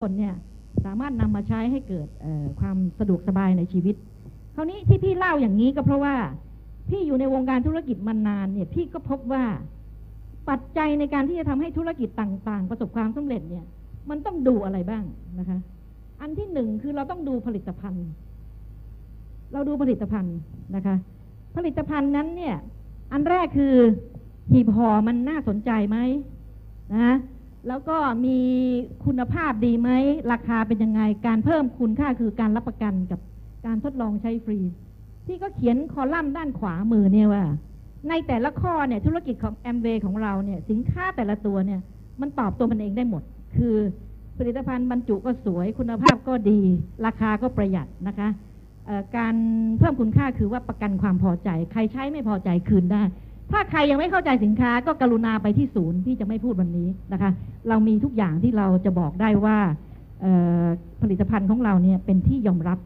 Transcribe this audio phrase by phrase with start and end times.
[0.00, 0.34] คนเนี่ย
[0.84, 2.08] สามารถนำมาใช้ให้เกิด
[2.60, 3.94] ความสะดวกสบายในชีวิต
[4.54, 6.14] คราวนี้ที่พี่เล่าอย่างนี้ก็เพราะว่า
[6.88, 9.44] พี่อยู่ในวงการธุรกิจมานานเนี่ยพี่ก็พบว่า
[10.48, 13.64] ปัจจัยในการที่จะทำให้ธุรกิจต่าง ๆ ประสบความสำเร็จเนี่ย
[14.10, 15.04] มันต้องดูอะไรบ้าง
[15.38, 15.58] นะคะ
[16.20, 18.06] อันที่หนึ่งคือเราต้องดูผลิตภัณฑ์
[19.52, 20.38] เราดูผลิตภัณฑ์
[20.76, 20.96] นะคะ
[21.56, 22.56] ผลิตภัณฑ์นั้นเนี่ย
[23.12, 23.74] อันแรกคือ
[24.50, 25.98] หีบห่อมันน่าสนใจไหม
[26.96, 27.16] นะ
[27.68, 28.38] แล้วก็มี
[29.04, 29.90] คุณภาพดีไหม
[30.32, 33.20] ราคาเป็นยังไง การเพิ่มคุณค่าคือการรับประกันกับ
[33.66, 34.58] การทดลองใช้ฟรี
[35.26, 37.44] ที่ก็เขียนคอลัมน์ด้านขวามือเนี่ยว่า
[38.08, 41.80] ในแต่ละข้อเนี่ยธุรกิจของแอมเวย์ของเราเนี่ยสินค้าแต่ละตัวเนี่ย
[42.20, 43.22] มันตอบตัวมันเองได้หมด
[43.56, 43.76] คือ
[44.38, 46.60] ผลิตภัณฑ์บรรจุก็สวยคุณภาพก็ดี
[47.06, 48.28] ราคาก็ประหยัดนะคะ
[49.16, 49.34] การ
[49.78, 53.02] เพิ่มคุณค่าคือว่าประกันความพอใจ ใครใช้ไม่พอใจคืนได้
[53.50, 57.30] ถ้าใครยังไม่เข้าใจสินค้าก็กรุณาไปที่ศูนย์พี่จะไม่พูดวันนี้นะคะ
[57.68, 59.56] เรามีทุกอย่างที่เราจะบอกได้ว่า
[61.02, 62.78] ผลิตภัณฑ์ของเราเนี่ยเป็นที่ยอมรับ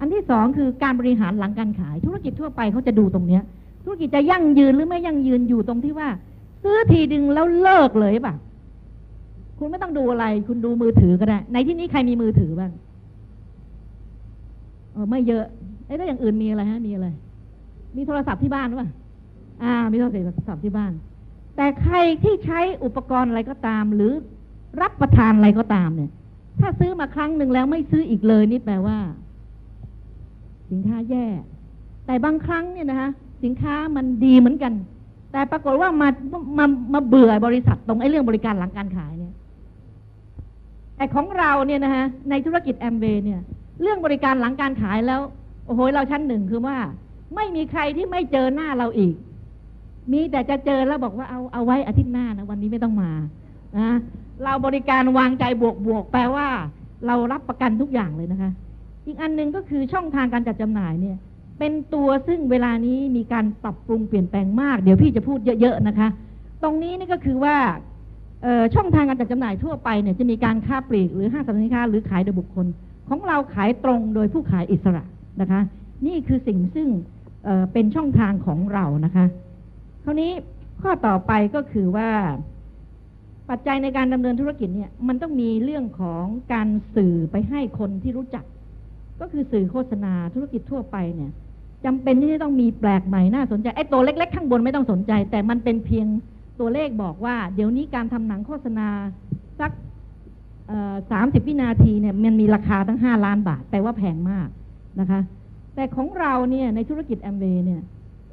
[0.00, 3.42] อันที่สองคือการบริหารหลังการขาย ธุรกิจทั่วไปเขาจะดูตรงเนี้ย
[3.84, 6.08] ธุรกิจจะยั่งยืนหรือไม่ยั่งยืนอยู่ตรงที่ว่า
[6.62, 8.34] ซื้อทีดึงแล้วเลิกเลยป่ะ
[9.58, 12.70] คุณไม่ต้องดูอะไร คุณดูมือถือก็ได้ ในที่นี้ใครมีมือถือบ้าง
[14.92, 15.44] เออไม่เยอะ
[15.86, 17.08] ไอ้ถ้าอย่างอื่นมีอะไรฮะมีอะไร
[17.96, 18.90] มีโทรศัพท์ที่บ้านหรือเปล่า
[19.62, 20.08] อ่ามีโทร
[20.48, 20.92] ศัพท์ที่บ้าน
[21.56, 24.12] แต่ใครที่ใช้อุปกรณ์อะไรก็ตาม หรือ
[24.80, 26.10] รับประทานอะไรก็ตามเนี่ย
[26.60, 28.98] ถ้าซื้อมาครั้งหนึ่งแล้วไม่ซื้ออีกเลยนี่แปลว่า
[30.70, 31.26] สินค้าแย่
[32.06, 33.10] แต่บางครั้งเนี่ยนะคะ
[33.44, 34.72] สินค้ามันดีเหมือนกัน
[35.32, 36.08] แต่ปรากฏว่ามา
[36.58, 39.34] มามาเบื่อบริษัทตรงไอ้เรื่องบริการหลังการขายเนี่ย
[40.96, 43.40] แต่ของเราเนี่ยนะคะในธุรกิจแอมเบเนี่ย
[43.82, 45.20] เรื่องบริการหลังการขายแล้ว
[45.66, 46.76] โอ้โหเราชั้นหนึ่งคือว่า
[47.34, 49.14] ไม่มีใครที่ไม่เจอหน้าเราอีก
[50.12, 53.10] มีแต่จะเจอแล้วบอกว่าเอาเอาไว้อาทิตย์หน้านะวันนี้ไม่ต้องมา
[53.78, 53.90] นะ
[54.44, 56.46] เราบริการวางใจบวกบวกแปลว่า
[57.06, 58.50] เรารับประกันทุกอย่างเลยนะคะ
[59.06, 61.16] อีกอันหนึ่งก็คือช่องทางการจัดจำหน่ายเนี่ย
[61.58, 66.08] เป็นตัวซึ่งเวลานี้มีการปรับปรุงเปลี่ยนแปลงมาก เดี๋ยวพี่จะพูดเยอะๆนะคะ
[66.62, 67.56] ตรงนี้นี่ก็คือว่า
[68.74, 72.66] ช่องทางการจัดจำหน่ายทั่วไปเนี่ยจะมีการค้าปลีกหรือห้างสรรพสินค้าหรือขายโดยบุคคล
[73.08, 75.04] ของเราขายตรงโดยผู้ขายอิสระ
[75.40, 75.60] นะคะ
[76.06, 76.88] นี่คือสิ่งซึ่ง
[77.44, 79.24] เเป็นช่องทางของเรานะคะ
[80.10, 80.34] คราวนี้
[80.82, 82.10] ข้อต่อไปก็คือว่า
[83.50, 88.44] ปัจจัยในการดำเนินธุรกิจเนี่ย มันต้องมีเรื่องของการสื่อไปให้คนที่รู้จัก
[89.20, 91.30] ก็คือสื่อโฆษณาธุรกิจทั่วไปเนี่ย
[91.84, 96.06] จำเป็นที่จะต้องมีแปลกใหม่น่าสนใจไอ้ตัวเล็ก ๆ ข้างบนไม่ต้องสนใจ แต่มันเป็นเพียง
[96.60, 98.88] ตัวเลขบอกว่า เดี๋ยวนี้การทำหนังโฆษณา
[99.60, 99.70] สัก
[101.10, 104.48] สามสิบวินาทีเนี่ยมันมีราคาตั้งห้าล้านบาทแปลว่าแพงมาก
[105.00, 105.20] นะคะ
[105.74, 107.82] แต่ของเราเนี่ยในธุรกิจแอมเวย์เนี่ย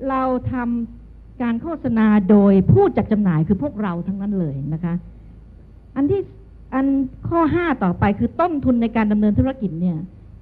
[0.09, 0.21] เรา
[0.51, 1.06] ทำ
[1.41, 4.93] การโฆษณาโดยผู้จัดจำหน่ายคือพวกเราทั้งนั้นเลยนะคะ
[5.95, 6.21] อันที่
[6.73, 6.85] อัน
[7.27, 9.97] ข้อห้าต่อไปคือต้นทุนในการดำเนินธุรกิจเนี่ย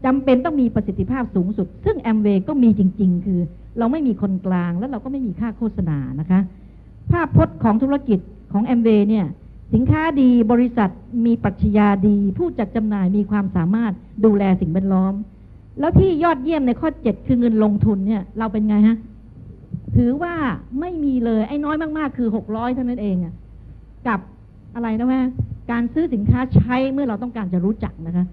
[0.05, 3.39] จำเป็นต้องมีประสิทธิภาพสูงสุด ซึ่งแอมเวย์ก็มีจริง ๆ คือ
[3.77, 6.39] เราไม่มีคนกลางแล้วเราก็ไม่มีค่าโฆษณานะคะ
[7.11, 8.19] ภาพพจน์ของธุรกิจ
[8.53, 9.25] ของแอมเวย์เนี่ย
[9.73, 10.89] สินค้าดีบริษัท
[11.25, 13.93] มีปรัชญาดี ผู้จัดจำหน่ายมีความสามารถ
[14.25, 15.13] ดูแลสิ่งแวดล้อม
[15.79, 18.97] แล้วที่ยอดเยี่ยมในข้อเจ็ดคือเงินลงทุนเนี่ยเราเป็นไงฮะ
[19.95, 20.35] ถือว่า
[20.79, 23.33] ไม่มีเลยไอ้น้อยมากๆ คือหกร้อยเท่านั้นเองอะ
[24.07, 24.19] กับ
[24.75, 25.21] อะไรนะแม่
[25.71, 28.25] การซื้อสินค้าใช้เมื่อเราต้องการจะรู้จักนะคะ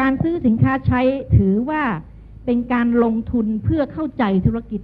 [0.00, 1.00] การซื้อสินค้าใช้
[1.36, 1.82] ถือว่า
[2.44, 4.80] เป็นการลงทุนเพื่อเข้าใจธุรกิจ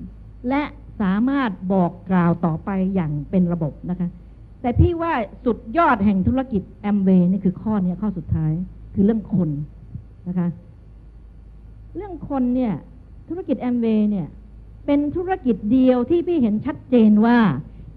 [0.49, 0.63] และ
[1.01, 4.09] สามารถบอกกล่าวต่อไปอย่างเป็นระบบนะคะ
[4.61, 5.13] แต่พี่ว่า
[5.45, 8.53] สุดยอดแห่งธุรกิจแอมเวย์นี่คือข้อนี้ข้อสุดท้าย
[8.95, 9.51] คือเรื่องคน
[10.29, 10.49] นะคะ
[11.97, 12.75] เรื่องคนเนี่ย
[13.29, 14.27] ธุรกิจแอมเวย์เนี่ย
[14.87, 17.39] เป็นธุรกิจเดียวที่พี่เห็นชัดเจนว่า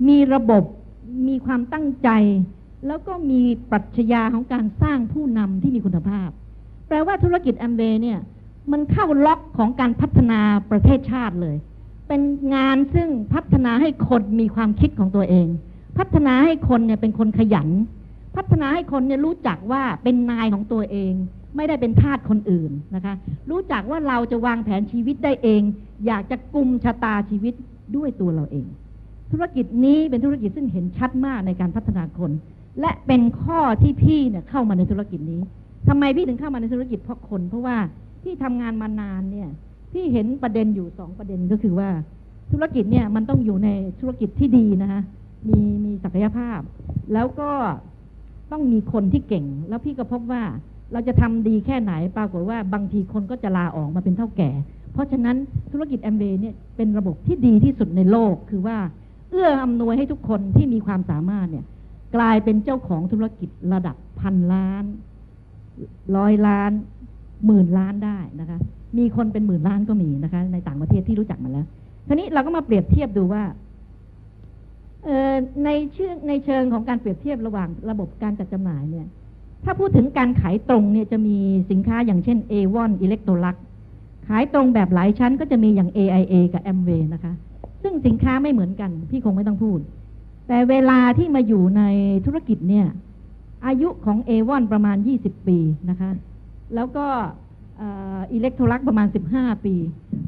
[0.07, 0.63] มีระบบ
[1.27, 2.09] มีความตั้งใจ
[2.87, 3.41] แล้วก็มี
[3.71, 6.29] ปรัชญาของการสร้างผู้นำที่มีคุณภาพ
[6.87, 8.19] แปลว่าธุรกิจแอมเวย์เนี่ย
[8.71, 10.39] มันเข้าล็อกของการพัฒนา
[10.71, 11.55] ประเทศชาติเลย
[12.07, 12.21] เป็น
[12.55, 15.47] งานซึ่งพัฒนาให้คนมีความคิดของตัวเอง
[15.97, 17.69] พัฒนาให้คนเนี่ยเป็นคนขยัน
[18.35, 21.13] พัฒนาให้คนเนี่ยรู้จักว่าเป็นนายของตัวเอง
[21.55, 23.13] ไม่ได้เป็นทาสคนอื่นนะคะ
[23.49, 25.61] รู้จักว่าเราจะวางแผนชีวิตได้เอง
[26.05, 27.53] อยากจะกุมชะตาชีวิต
[27.95, 28.65] ด้วยตัวเราเอง
[29.31, 32.31] ธุรกิจนี้เป็นธุรกิจซึ่งเห็นชัดมากในการพัฒนาคน
[32.79, 35.41] และเป็นข้อที่พี่เนี่ยเข้ามาในธุรกิจนี้
[35.87, 37.77] ทำไมพี่ถึงเข้ามาในธุรกิจเพราะคน เพราะว่า
[38.23, 39.49] พี่ทำงานมานานเนี่ย
[39.93, 41.89] พี่เห็นประเด็นอยู่สองประเด็นก็คือว่า
[42.51, 43.69] ธุรกิจเนี่ยมันต้องอยู่ใน
[43.99, 45.01] ธุรกิจที่ดีนะคะ
[45.47, 46.59] มีมีศักยภาพ
[47.13, 47.51] แล้วก็
[48.51, 50.43] ต้องมีคนที่เก่ง แล้วพี่ก็พบว่า
[50.93, 54.51] เราจะทำดีแค่ไหนปรากฏว่าบางทีคนก็จะลาออกมาเป็นเท่าแก่
[54.93, 55.37] เพราะฉะนั้น
[55.71, 58.77] ธุรกิจแอมเบย์เนี่ยเป็นระบบที่ดีที่สุดในโลกคือว่า
[59.31, 61.65] เอื้ออำนวยให้ทุกคนที่มีความสามารถเนี่ย
[62.15, 64.83] กลายเป็นเจ้าของธุรกิจระดับพันล้าน
[66.17, 66.71] ร้อยล้าน
[67.45, 68.59] หมื่นล้านได้นะคะ
[68.97, 71.65] มีคนเป็นหมื่นล้านก็มีนะคะ ในต่างประเทศที่รู้จักมาแล้ว
[72.07, 73.43] ทีนี้เราก็มาเปรียบเทียบดูว่า
[75.65, 79.07] ในเชิงในเชิงของการเปรียบเทียบระหว่างระบบการจัดจำหน่ายเนี่ย
[79.63, 81.37] ถ้าพูดถึงการขายตรงเนี่ยจะมี
[81.71, 83.57] สินค้าอย่างเช่น A1 Electrolux
[84.27, 87.33] ขายตรงแบบหลายชั้นก็จะมีอย่าง AIA กับ Amway นะคะ
[87.83, 89.79] ซึ่งสินค้าไม่เหมือนกัน พี่คงไม่ต้องพูด
[90.47, 91.83] แต่เวลาที่มาอยู่ใน
[92.25, 92.87] ธุรกิจเนี่ย
[93.65, 95.59] อายุของ A1 ประมาณ 20 ปี
[95.89, 96.11] นะคะ
[96.75, 97.05] แล้วก็
[98.33, 99.75] อิเล็กโทรลักประมาณ 15 ปี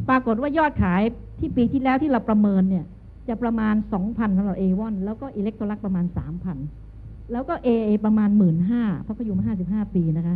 [0.10, 1.02] ปรากฏว่ายอดขาย
[1.40, 2.86] ที่ปีที่แล้วที่เราประเมินเนี่ย
[3.28, 3.76] จะประมาณ
[4.06, 6.06] 2,000สำหรับ A1 แล้วก็อิเล็กโทรลักประมาณ
[6.52, 6.91] 3,000
[7.32, 8.30] แล้วก็ AA ประมาณ
[8.68, 10.36] 15,000เพราะเขาอยู่มา 55 ปีนะคะ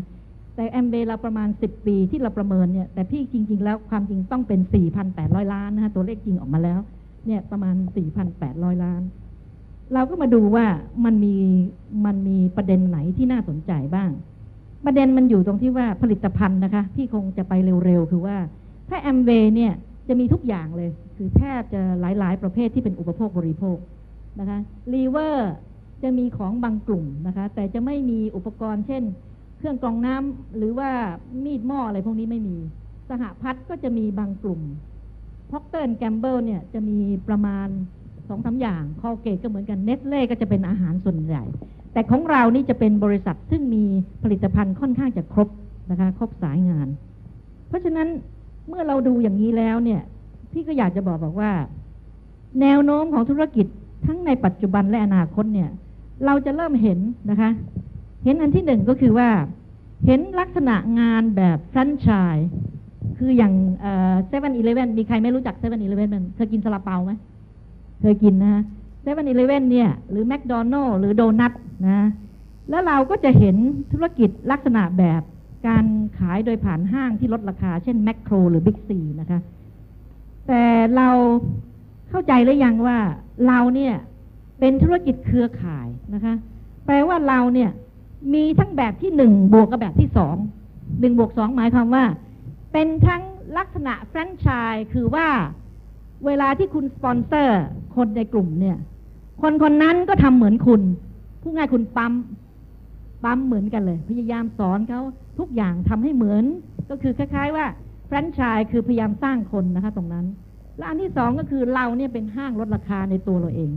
[0.56, 4.60] แต่แอมเบเราประมาณ 10 ปีที่เราประเมินเนี่ย แต่พี่จริง ๆ แล้วความจริงต้องเป็น
[5.06, 6.80] 4,800 ล้านนะคะตัวเลขจริงออกมาแล้ว
[7.26, 7.76] เนี่ยประมาณ
[8.30, 9.02] 4,800 ล้าน
[9.94, 10.66] เราก็มาดูว่า
[11.06, 11.36] มันมี
[12.06, 14.10] มันมีประเด็นไหนที่น่าสนใจบ้าง
[14.86, 17.54] ประเด็นมันอยู่ตรงที่ว่าผลิตภัณฑ์นะคะที่คงจะไป
[17.86, 18.38] เร็วๆ คือว่า
[18.90, 19.74] ถ้าแอมเวเนี่ย
[20.08, 23.78] จะมีทุกอย่างเลย คือแทบจะหลายๆ ประเภทที่เป็นอุปโภคบริโภค
[24.40, 24.60] นะคะ
[24.94, 25.52] ลีเวอร์
[26.04, 29.04] จะมีของบางกลุ่มนะคะ แต่จะไม่มีอุปกรณ์เช่น
[29.58, 30.90] เครื่องกรองน้ำหรือว่า
[31.44, 32.58] มีดหม้ออะไรพวกนี้ไม่มี
[33.10, 34.62] สหพัฒน์ก็จะมีบางกลุ่ม
[35.52, 36.98] พรอคเตอร์แกมเบิลเนี่ยจะมี
[37.28, 37.68] ประมาณ
[38.28, 41.44] สองสามอย่างคอลเกตก็เหมือนกันเนสท์เล่ก็จะเป็นอาหารส่วนใหญ่
[41.94, 43.84] แต่ของเรานี่จะเป็นบริษัทซึ่งมี
[44.24, 45.50] ผลิตภัณฑ์ค่อนข้างจะครบ
[45.92, 46.88] นะคะครบสายงาน
[47.68, 48.08] เพราะฉะนั้น
[48.68, 50.02] เมื่อเราดูอย่างนี้แล้วเนี่ย
[50.52, 51.52] พี่ก็อยากจะบอกบอกว่า
[52.62, 53.66] แนวโน้มของธุรกิจ
[54.06, 55.70] ทั้งในปัจจุบันและอนาคตเนี่ย
[56.26, 57.52] เราจะเริ่มเห็นนะคะ
[58.24, 59.30] เห็นอันที่หนึ่งก็คือว่า
[60.06, 62.50] เห็นลักษณะงานแบบแฟรนไชส์
[63.18, 67.12] คืออย่างเซเว่นอีเลฟเว่นมีใครไม่รู้จักเซเว่นอีเลฟเว่นเคยกินซาลาเปาไหม
[68.02, 68.64] เคยกินนะ
[69.02, 71.54] เซเว่นอีเลฟเว่นเนี่ย หรือแมคโดนัลด์หรือโดนัท
[71.88, 72.00] นะ
[72.70, 73.56] แล้วเราก็จะเห็น
[73.92, 75.22] ธุรกิจลักษณะแบบ
[75.68, 75.86] การ
[76.18, 79.40] ขายโดยผ่านห้างที่ลดราคา เช่นแมคโครหรือบิ๊กซีนะคะ
[80.48, 80.64] แต่
[80.96, 81.10] เรา
[82.10, 82.98] เข้าใจหรือยังว่า
[83.48, 83.96] เราเนี่ย
[84.60, 86.36] เป็นธุรกิจเครือข่ายนะคะ
[86.86, 87.72] แปลว่าเราเนี่ย
[88.34, 90.36] มีทั้งแบบที่หนึ่งบวกกับแบบที่สอง
[91.00, 92.06] หนึ่งบวกสองหมายความว่า
[92.74, 93.24] เป็นทั้ง
[93.58, 95.28] ลักษณะแฟรนไชส์คือว่า
[96.26, 97.64] เวลาที่คุณสปอนเซอร์
[97.96, 98.78] คนในกลุ่มเนี่ย
[99.42, 100.82] คนคนนั้นก็ทำเหมือนคุณ
[101.42, 102.14] ผู้ง่ายคุณปั๊ม
[103.24, 105.02] ปั๊มเหมือนกันเลย พยายามสอนเขา
[105.40, 106.44] ทุกอย่างทำให้เหมือน
[106.90, 107.66] ก็คือคล้าย ๆ ว่า
[108.08, 110.26] แฟรนไชส์คือพยายามสร้างคนนะคะ ตรงนั้น
[110.78, 113.72] และอันที่สองก็คือเราเนี่ยเป็นห้างลดราคาในตัวเราเอง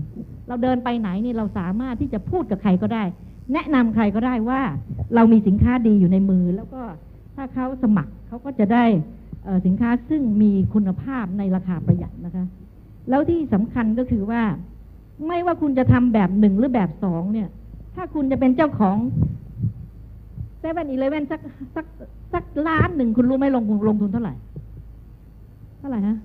[0.49, 3.05] เราเดินไปไหนนี่เราสามารถที่จะพูดกับใครก็ได้
[3.53, 4.61] แนะนำใครก็ได้ว่า
[5.15, 6.83] เรามีสินค้าดีอยู่ในมือ แล้วก็
[7.37, 8.85] ถ้าเขาสมัครเขาก็จะได้
[9.67, 12.45] สินค้าซึ่งมีคุณภาพในราคาประหยัดนะคะ
[13.09, 14.43] แล้วที่สำคัญก็คือว่า
[15.27, 17.49] ไม่ว่าคุณจะทำแบบหนึ่งหรือแบบสองเนี่ย
[17.95, 18.97] ถ้าคุณจะเป็นเจ้าของ
[20.59, 21.41] เซเว่นอีเลเว่นสัก
[21.77, 21.87] สัก
[22.33, 24.35] สักล้านหนึ่งคุณรู้ไหมลงลงทุนเท่าไหร่
[25.79, 26.17] เท่าไหร่ฮะ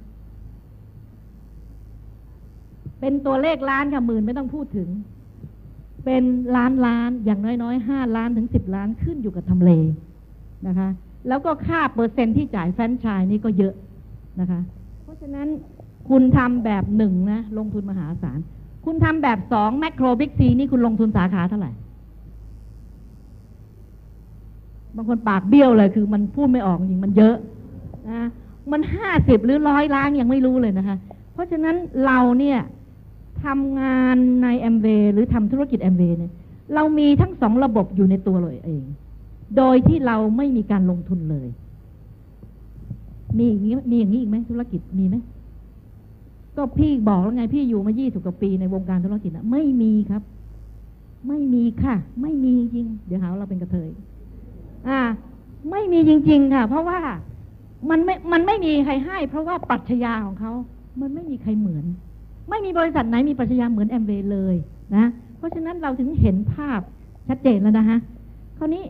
[3.05, 4.89] เป็นตัวเลขล้านค่ะหมื่นไม่ต้องพูดถึง
[6.05, 6.23] เป็น
[6.55, 9.71] ล้านล้านอย่างน้อยๆห้าล้านถึงสิบล้านขึ้นอยู่กับทำเล
[10.67, 10.89] นะคะ
[11.27, 13.73] แล้วก็ค่าเปอร์เซ็นที่จ่ายแฟรนไชส์นี่ก็เยอะ
[14.39, 14.59] นะคะ
[15.03, 15.47] เพราะฉะนั้น
[16.09, 18.39] คุณทำแบบหนึ่งนะ ลงทุนมหาศาล
[18.85, 21.71] คุณทำแบบสองแมคโครบิ๊กซีนี่คุณลงทุนสาขาเท่าไหร่
[24.95, 27.35] บางคนปากเบี้ยวเลยคือมันพูดไม่ออกจริงมันเยอะ
[28.09, 28.21] นะ
[28.71, 30.97] มันห้าสิบหรือร้อยล้านยังไม่รู้เลยนะคะ
[31.33, 32.59] เพราะฉะนั้นเราเนี่ย
[33.45, 36.31] ทำงานในแอมเวหรือทำธุรกิจแอมเวเนี่ย
[36.73, 38.83] เรามีทั้งสองระบบอยู่ในตัวเราเอง
[39.57, 41.47] โดยที่เราไม่มีการลงทุนเลย
[43.37, 45.15] มีอย่างนี้มีอย่างนี้อีกไหมธุรกิจมีไหม
[46.57, 50.23] ก็พี่บอกแล้วไงพี่อยู่มายี่สิบกว่าปีในวงการธุรกิจนะไม่มีครับ
[51.27, 53.89] ไม่มีค่ะ ไม่มีจริง เดี๋ยวหาว่าเราเป็นกระเทย
[54.87, 54.99] อ่า
[55.71, 56.99] ไม่มีจริง ๆ ค่ะ เพราะว่า
[57.89, 60.51] มันไม่มันไม่มีใครให้ เพราะว่าปรัชญาของเขา
[61.01, 61.85] มันไม่มีใครเหมือน
[62.49, 64.55] ไม่มีบริษัทไหนมีปรัชญาเหมือนแอมเวย์เลย
[64.95, 65.05] นะ
[65.37, 66.79] เพราะฉะนั้นเราถึงเห็นภาพ
[67.27, 67.99] ชัดเจนแล้วนะฮะ
[68.57, 68.83] คราวนี้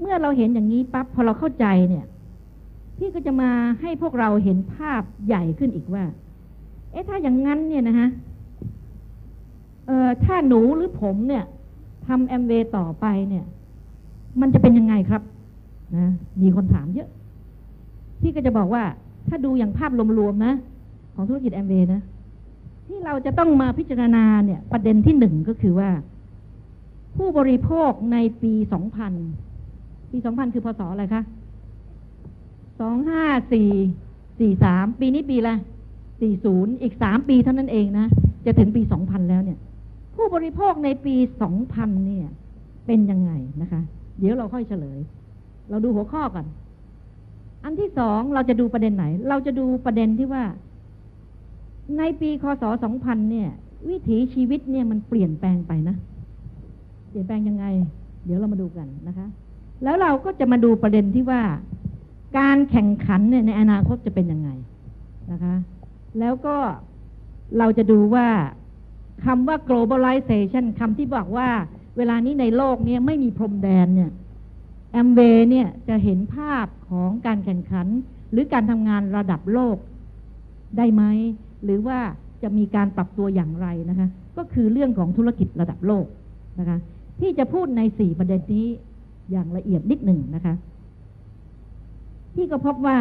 [0.00, 2.06] เมื่อเราเห็นอย่างนี้ปั๊บพอเราเข้าใจเนี่ย
[2.96, 6.04] พี่ก็จะมาให้พวกเราเห็นภาพใหญ่ขึ้นอีกว่า
[6.92, 8.08] เอ๊ะถ้าอย่างนั้นเนี่ยนะฮะ
[9.86, 11.44] เอ่อถ้าหนูหรือผมเนี่ย
[12.06, 13.44] ทำแอมเวย์ต่อไปเนี่ย
[14.40, 15.22] มันจะเป็นยังไงครับ
[15.96, 16.06] นะ
[16.42, 17.08] มีคนถามเยอะ
[18.20, 18.82] พี่ก็จะบอกว่า
[19.28, 20.54] ถ้าดูอย่างภาพรวมๆนะ
[21.20, 22.02] ของธุรกิจแอมเวย์นะ
[22.86, 25.90] ที่เราจะต้องมาพิจารณาเนี่ย ประเด็นที่หนึ่งก็คือว่า
[27.16, 29.12] ผู้บริโภคในปีสองพัน
[30.10, 31.22] ปีสองพันคือพศอะไรคะ
[32.80, 33.70] สองห้าสี่
[34.38, 35.54] สี่สามปีนี้ปีละ
[36.20, 38.06] สี่ศูนย์อีกสามปีเท่านั้นเองนะ
[38.46, 39.58] จะถึงปีสองพันแล้วเนี่ย
[40.14, 42.28] ผู้บริโภคในปีสองพันเนี่ย
[42.86, 43.32] เป็นยังไง
[43.62, 43.80] นะคะ
[44.18, 44.98] เดี๋ยวเราค่อยเฉลย
[45.70, 46.46] เราดูหัวข้อก่อน
[47.64, 50.44] อันที่สองเราจะดูประเด็นไหน เราจะดูประเด็นที่ว่า
[51.96, 52.64] ในปีคศ
[52.96, 53.48] 2000เนี่ย
[53.88, 55.96] วิถีชีวิตเนี่ยมันเปลี่ยนแปลงไปนะ
[57.08, 57.66] เปลี่ยนแปลงยังไง
[58.24, 59.26] เดี๋ยวเรามาดูกันนะคะ
[59.84, 61.42] แล้วเราก็จะมาดูประเด็นที่ว่า
[62.38, 64.50] การแข่งขันเนี่ยในอนาคตจะเป็นยังไง
[65.32, 65.54] นะคะ
[66.18, 66.56] แล้วก็
[67.58, 68.28] เราจะดูว่า
[69.24, 71.48] คำว่า globalization คำที่บอกว่า
[71.96, 74.10] เวลานี้ในโลกเนี้ไม่มีพรมแดนเนี่ย
[74.92, 77.86] แอมเบเนี่ยจะเห็นภาพของการแข่งขัน
[78.30, 79.76] หรือการทำงานระดับโลก
[80.76, 81.02] ได้ไหม
[81.64, 81.98] หรือว่า
[82.42, 86.06] จะมีการปรับตัวอย่างไรนะคะ ก็คือเรื่องของธุรกิจระดับโลก
[86.60, 86.78] นะคะ
[87.20, 88.66] ที่จะพูดในสี่ประเด็นนี้
[89.30, 90.54] อย่างละเอียดนิดหนึ่งนะคะ
[92.34, 92.98] ที่ก็พบว่า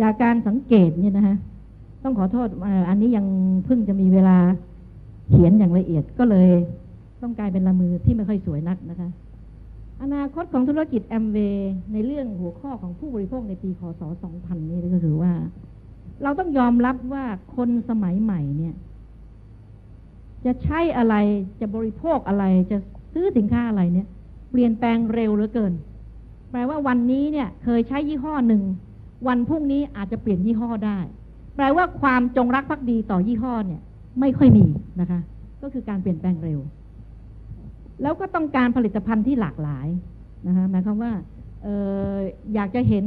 [0.00, 1.36] จากการสังเกตเนี่ยนะคะ
[2.02, 2.48] ต้องขอโทษ
[2.88, 3.26] อันนี้ยัง
[3.64, 4.38] เพิ่งจะมีเวลา
[5.30, 6.48] เขียนอย่างละเอียดก็เลย
[7.22, 9.08] ต้องกลายเป็นละมือที่ไม่ค่อยสวยนักนะคะ
[10.02, 14.02] อนาคตของธุรกิจแอมเวย์ในเรื่องหัวข้อของผู้บริโภคในปีคศ
[14.34, 15.32] 2000 นี้ก็คือว่า
[16.22, 17.24] เราต้องยอมรับว่า
[17.56, 18.74] คนสมัยใหม่เนี่ย
[20.44, 21.14] จะใช้อะไร
[21.60, 22.78] จะบริโภคอะไรจะ
[23.12, 24.08] ซื้อสินค้าอะไรเนี่ย
[24.50, 25.72] เปลี่ยนแปลงเร็วเหลือเกิน
[26.50, 28.62] แปลว่าวันนี้เนี่ย เคยใช้ยี่ห้อหนึ่ง
[29.28, 30.98] วันพรุ่งนี้อาจจะเปลี่ยนยี่ห้อได้
[31.56, 33.80] แปลว่าความจงรักภักดีต่อยี่ห้อเนี่ย
[34.20, 34.66] ไม่ค่อยมี
[35.00, 35.20] นะคะ
[35.62, 36.60] ก็คือการเปลี่ยนแปลงเร็ว
[38.02, 39.88] แล้วก็ต้องการผลิตภัณฑ์ที่หลากหลาย
[40.46, 41.12] นะคะหมายความว่า
[41.66, 41.68] อ
[42.12, 42.14] อ
[42.54, 43.04] อยากจะเห็น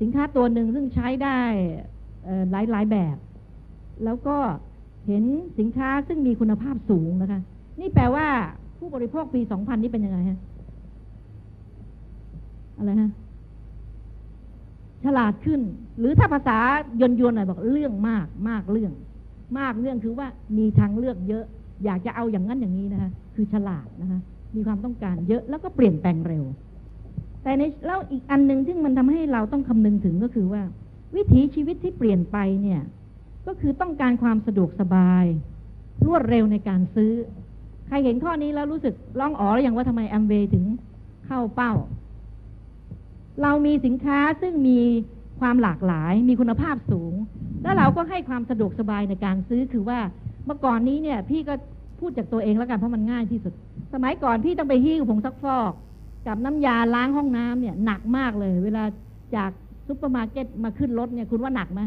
[0.00, 1.40] สินค้าตัวหนึ่งซึ่งใช้ได้
[2.52, 3.16] หลายหลายแบบ
[4.04, 4.36] แล้วก็
[5.06, 5.24] เห็น
[5.58, 7.40] สินค้าซึ่งมีคุณภาพสูงนะคะ
[7.80, 8.26] นี่แปลว่า
[8.78, 10.38] ผู้บริโภคปี 2000 นี่เป็นยังไงฮะ
[12.78, 13.10] อะไรฮะ
[15.04, 15.60] ฉลาดขึ้น
[15.98, 16.58] หรือถ้าภาษา
[17.00, 18.92] ยนยนหน่อยบอกเรื่องมากมากเรื่อง
[19.58, 20.26] มากเรื่องคือว่า
[20.58, 21.44] มีทางเลือกเยอะ
[21.84, 24.20] อยากจะเอาอย่างนั้นอย่างนี้นะคะ คือฉลาดนะคะ
[24.56, 26.44] มีความต้องการเยอะแล้วก็เปลี่ยนแปลงเร็ว
[27.42, 30.62] แต่ในแล้วอีกอันหนึ่งที่มันทำให้เราต้องคำนึงถึงก็คือว่า
[31.14, 32.80] วิถีชีวิตที่เปลี่ยนไปเนี่ย
[33.46, 35.24] ก็คือต้องการความสะดวกสบาย
[36.06, 37.12] รวดเร็วในการซื้อ
[37.86, 40.64] ใครเห็นข้อนี้แล้วรู้สึกร้องอ๋อหรือยังว่าทำไมแอมเวย์ถึง
[41.26, 41.72] เข้าเป้า
[43.42, 44.80] เรามีสินค้าซึ่งมี
[45.40, 47.14] ความหลากหลายมีคุณภาพสูง
[47.62, 49.98] แล้วเราก็ให้ความสะดวกสบายในการซื้อคือว่า
[50.46, 51.54] เมื่อก่อนนี้เนี่ย พี่ก็
[51.98, 53.52] พูดจากตัวเองแล้วกันเพราะมันง่ายที่สุด
[53.94, 55.72] สมัยก่อนพี่ต้องไปหิ้วผงซักฟอก
[56.26, 58.84] กับน้ำยาล้างห้องน้ำเนี่ยหนักมากเลย เวลา
[59.36, 59.50] จาก
[59.86, 61.82] ซุปเปอร์มาร์เก็ตมาขึ้นรถเนี่ยคุณว่าหนักไหม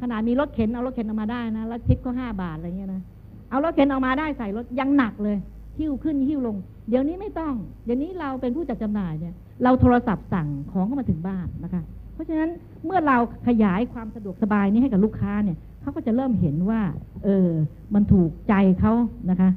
[0.00, 3.02] ขนาดมีรถเข็นเอารถเข็นออกมาได้นะแล้วทิปก็ห้าบาทอะไรเงี้ยนะ
[3.50, 5.36] เอารถเข็นออกมาได้ใส่รถยังหนักเลย
[5.78, 6.56] หิ้วขึ้นหิ้วลง
[6.88, 9.34] เดี๋ยวนี้ไม่ต้อง เดี๋ยวนี้เราเป็นผู้จัดจำหน่ายเนี่ย
[9.64, 11.82] เราโทรศัพท์สั่งของเข้ามาถึงบ้านนะคะ
[12.14, 12.50] เพราะฉะนั้น
[12.84, 16.80] เมื่อเราขยายความสะดวกสบายนี้ให้กับลูกค้าเนี่ยเขาก็จะเริ่มเห็นว่า
[17.24, 17.48] เออ
[17.94, 18.92] มันถูกใจเขา
[19.30, 19.50] นะคะ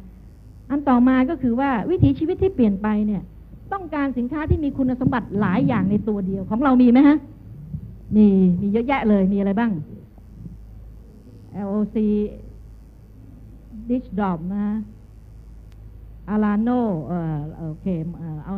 [0.70, 3.22] อันต่อมาก็คือว่าวิถีชีวิตที่เปลี่ยนไปเนี่ย
[3.74, 7.18] ต้องการสินค้าที่มีคุณสมบัติหลายอย่างในตัวเดียวของเรามีไหมฮะ
[8.16, 8.28] มี
[8.62, 9.72] มีเยอะแยะเลยมีอะไรบ้าง
[11.68, 11.96] LOC
[13.90, 14.66] Dish Drop นะ
[16.30, 16.70] อาราโน
[17.06, 17.86] เอ่อโอเค
[18.18, 18.56] เอ่อเอา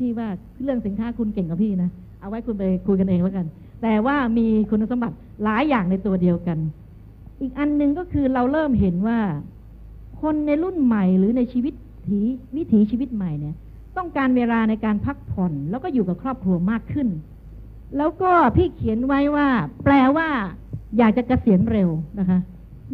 [0.00, 0.28] พี่ว่า
[0.62, 1.90] เรื่องสินค้าคุณเก่งกับพี่นะ
[2.20, 3.46] เอาไว้คุณไปคุยกันเองแล้วกัน
[3.82, 6.58] แต่ว่ามีคุณสมบัติหลายอย่างในตัวเดียวกัน
[7.40, 9.18] อีกอันหนึ่งก็คือเราเริ่มเห็นว่า
[10.22, 11.74] คนในรุ่นใหม่หรือในชีวิต
[12.06, 12.18] ถี
[12.56, 13.54] วิถีชีวิตใหม่เนี่ย
[13.96, 17.08] ต้องการเวลาในการพักผ่อน แล้วก็อยู่กับครอบครัวมากขึ้น
[17.96, 19.48] แล้วก็พี่เขียนไว้ว่า
[19.84, 20.28] แปลว่า
[20.98, 22.38] อยากจะเกษียณเร็วนะคะ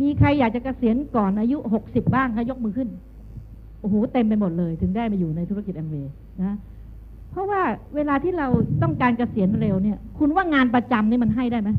[0.01, 2.89] มีใครอยากจะเกษียณก่อนอายุหกสิบบ้างคะยกมือขึ้น
[3.81, 6.13] โอ้โหเต็มไปหมดเลย ถึงได้มาอยู่ในธุรกิจแอมเวย์
[6.43, 6.57] นะ
[7.31, 7.63] เพราะว่า
[7.95, 8.49] เวลาที่เรา
[8.83, 11.71] ต้องการเกษียณเร็วเนี่ย คุณว่างานประจำนี่มันให้ได้ไหม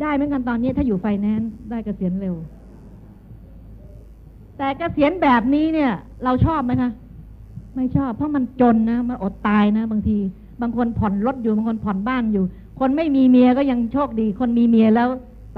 [0.00, 2.34] ได้เหมือนกันตอนนี้ถ้าอยู่ไฟแนนซ์ได้เกษียณเร็ว
[4.58, 5.92] แต่เกษียณแบบนี้เนี่ย
[6.24, 6.90] เราชอบไหมคะ
[7.76, 10.16] ไม่ชอบ เพราะมันจนนะมันอดตายนะ บางที
[10.60, 12.44] บางคนผ่อนรถอยู่บางคนผ่อนบ้านอยู่
[12.80, 15.08] คนไม่มีเมียก็ยังโชคดี คนมีเมียแล้ว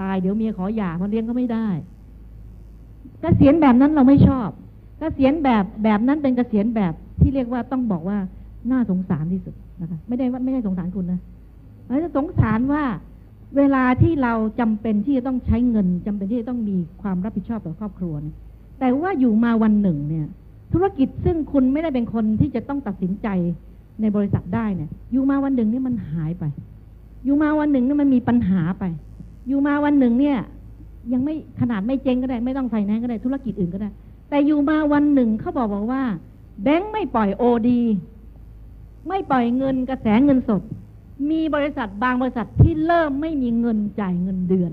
[0.01, 1.69] ตายเดี๋ยวเมียขอหย่าคนเลี้ยงก็ไม่ได้
[3.21, 4.49] เกษียณแบบนั้นเราไม่ชอบ
[4.99, 8.19] เกษียณแบบแบบนั้นเป็นเกษียณแบบที่เรียกว่าต้องบอกว่า
[8.71, 11.21] น่าสงสารที่สุดนะคะไม่ได้ว่าไม่ได้สงสารคุณนะ
[11.87, 12.85] เราจะสงสารว่า
[13.57, 18.37] เวลาที่เราจำเป็นที่จะต้องใช้เงินจำเป็นที่จะต้องมีความรับผิดชอบต่อครอบครัวเนี่ย
[18.81, 20.27] แต่ว่าอยู่มาวันหนึ่งเนี่ย
[20.73, 23.29] ธุรกิจซึ่งคุณไม่ได้เป็นคนที่จะต้องตัดสินใจ
[24.01, 26.45] ในบริษัทได้เนี่ยอยู่มาวันหนึ่งเนี่ยมันหายไป
[27.25, 28.85] อยู่มาวันหนึ่งเนี่ยมันมีปัญหาไป
[29.49, 30.39] อยู่มาวันหนึ่งเนี่ย
[31.13, 33.91] ยังไม่ขนาดไม่เจ๊งก็ได้ ไม่ต้องไฟแนนซ์ก็ได้ธุรกิจอื่นก็ได้
[34.31, 36.03] แต่อยู่มาวันหนึ่งเขาบอกบอกว่า
[36.63, 37.81] แบงค์ไม่ปล่อยโอดี
[39.09, 40.63] ไม่ปล่อยเงินกระแสเงินสด
[41.31, 44.73] มีบริษัทบางบริษัทที่เริ่มไม่มีเงินจ่ายเงินเดือน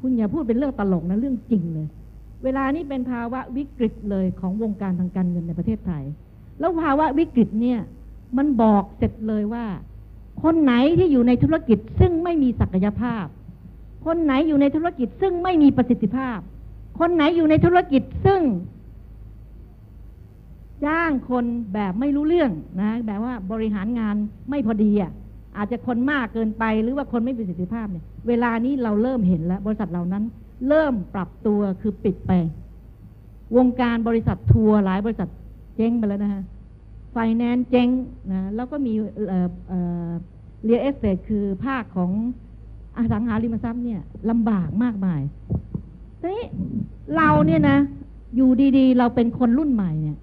[0.00, 1.86] คุณอย่าพูดเป็นเรื่องตลกนะเรื่องจริงเลย
[2.44, 6.04] เวลานี้เป็นภาวะวิกฤตเลยของวงการทางการเงินในประเทศไทย
[6.58, 7.78] แล้วภาวะวิกฤตเนี่ย
[8.36, 9.66] มันบอกเสร็จเลยว่า
[10.42, 13.26] คนไหนที่อยู่ในธุรกิจซึ่งไม่มีศักยภาพ
[14.06, 16.38] คนไหนอยู่ในธุรกิจซึ่งไม่มีประสิทธิภาพ
[16.98, 18.42] คนไหนอยู่ในธุรกิจซึ่ง
[20.86, 24.16] จ้างคนแบบไม่รู้เรื่องนะ แบบว่าบริหารงาน
[24.50, 25.12] ไม่พอดีอะ
[25.56, 30.24] อาจจะคนมากเกินไปหรือว่าคนไม่มีประสิทธิภาพเนี่ย เวลานี้เราเริ่มเห็นแล้ว บริษัทเหล่านั้น
[30.68, 32.32] เริ่มปรับตัวคือปิดไป
[33.56, 35.28] วงการบริษัททัวร์หลายบริษัท
[35.76, 36.42] เจ๊งไปแล้วนะฮะ
[37.12, 37.88] ไฟแนนซ์เจ๊ง
[38.32, 38.94] นะแล้วก็มี
[40.64, 42.10] real estate คือภาคของ
[42.96, 44.00] อสังหาริมทรัพย์เนี่ย
[44.30, 45.22] ลำบากมากมาย
[46.20, 46.44] ทีนี้
[47.16, 47.78] เราเนี่ยนะ
[48.36, 50.18] อยู่ดีๆ เราเป็นคนรุ่นใหม่เนี่ย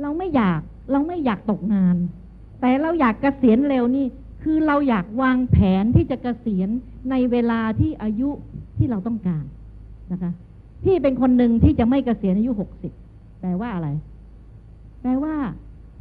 [0.00, 0.60] เราไม่อยาก
[0.92, 1.96] เราไม่อยากตกงาน
[2.60, 4.06] แต่เราอยากเกษียณเร็วนี่
[4.42, 6.68] คือเราอยากวางแผนที่จะเกษียณ
[7.10, 8.30] ในเวลาที่อายุ
[8.78, 9.44] ที่เราต้องการ
[10.12, 10.32] นะคะ
[10.84, 12.92] พี่เป็นคนหนึ่งที่จะไม่เกษียณอายุหกสิบ
[13.40, 13.88] แปลว่าอะไร
[15.02, 15.34] แปลว่า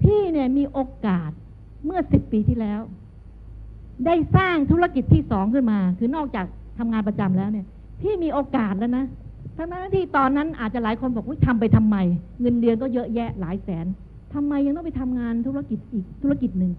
[0.03, 1.31] พี่เนี่ยมีโอกาส
[1.85, 2.81] เมื่อสิบปีที่แล้ว
[4.05, 6.45] ได้สร้างธุรกิจที่สองขึ้นมา คือนอกจาก
[6.77, 7.65] ทำงานประจำแล้วเนี่ย
[8.01, 9.05] พี่มีโอกาสแล้วนะ
[9.57, 11.97] ทั้งนั้นที่ตอนนั้นอาจจะหลายคนบอกว่าทำไปทำไม
[12.41, 13.85] เงินเดือนก็เยอะแยะหลายแสน
[14.33, 16.71] ทำไมยังต้องไปทำงานธุรกิจอีกธุรกิจหนึ่ง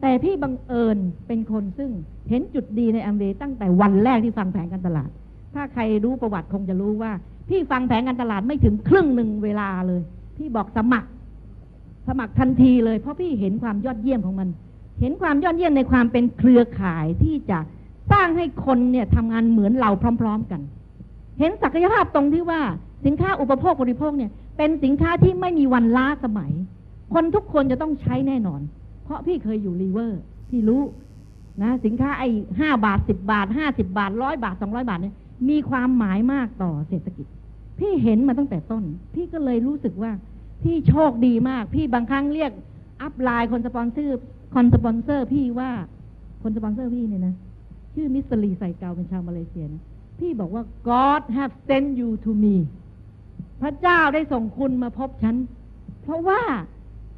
[0.00, 1.90] แต่พี่บังเอิญเป็นคนซึ่ง
[2.28, 5.10] เห็นจุดดีในแอมเวย์ตั้งแต่วันแรกที่ฟังแผนการตลาด
[5.54, 7.12] ถ้าใครรู้ประวัติคงจะรู้ว่า
[7.48, 10.02] พี่ฟังแผนการตลาดไม่ถึงครึ่งหนึ่งเวลาเลย
[10.36, 11.08] พี่บอกสมัคร
[12.08, 14.48] สมัครทันทีเลยเพราะพี่เห็นความยอดเยี่ยมของมัน
[15.00, 17.58] เห็นความยอดเยี่ยมในความเป็นเครือข่ายที่จะ
[18.12, 19.90] สร้างให้คนเนี่ยทำงานเหมือนเรา
[20.22, 20.60] พร้อม ๆกัน
[21.38, 22.60] เห็นศักยภาพตรงที่ว่า
[23.06, 26.52] สินค้าอุปโภคบริโภคเนี่ย เป็นสินค้าที่ไม่มีวันล้าสมัย
[27.14, 28.60] คนทุกคนจะต้องใช้แน่นอน
[29.04, 30.20] เพราะพี่เคยอยู่ลีเวอร์
[30.50, 30.82] พี่รู้
[31.62, 32.28] นะสินค้าไอ้
[32.60, 35.14] ห้าบาทสิบบาทห้าสิบบาทร้อยบาทสองร้อยบาทเนี่ย
[35.48, 37.26] มีความหมายมากต่อเศรษฐกิจ
[37.78, 38.84] พี่เห็นมาตั้งแต่ต้น
[39.14, 40.10] พี่ก็เลยรู้สึกว่า
[40.66, 42.52] พี่โชคดีมาก พี่บางครั้งเรียก
[43.02, 44.18] upline คนสปอนเซอร์
[44.54, 45.70] คนสปอนเซอร์พี่ว่า
[46.42, 47.34] คนสปอนเซอร์พี่เนี่ยนะ
[47.94, 49.82] ชื่อมิสเตอรีใส่เกาเป็นชาวมาเลเซียนะ
[50.18, 52.56] พี่บอกว่า God have sent you to me
[53.62, 55.36] พระเจ้าได้ส่งคุณมาพบฉัน
[56.02, 56.42] เพราะว่า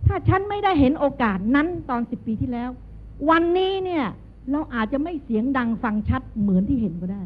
[0.06, 2.70] ถ้าฉันไม่ได้เห็นโอกาสนั้นตอนสิบปีที่แล้ว
[3.30, 4.04] วันนี้เนี่ย
[4.52, 7.22] เราอาจจะไม่เสียงดังฟังชัดเหมือนที่เห็นก็ได้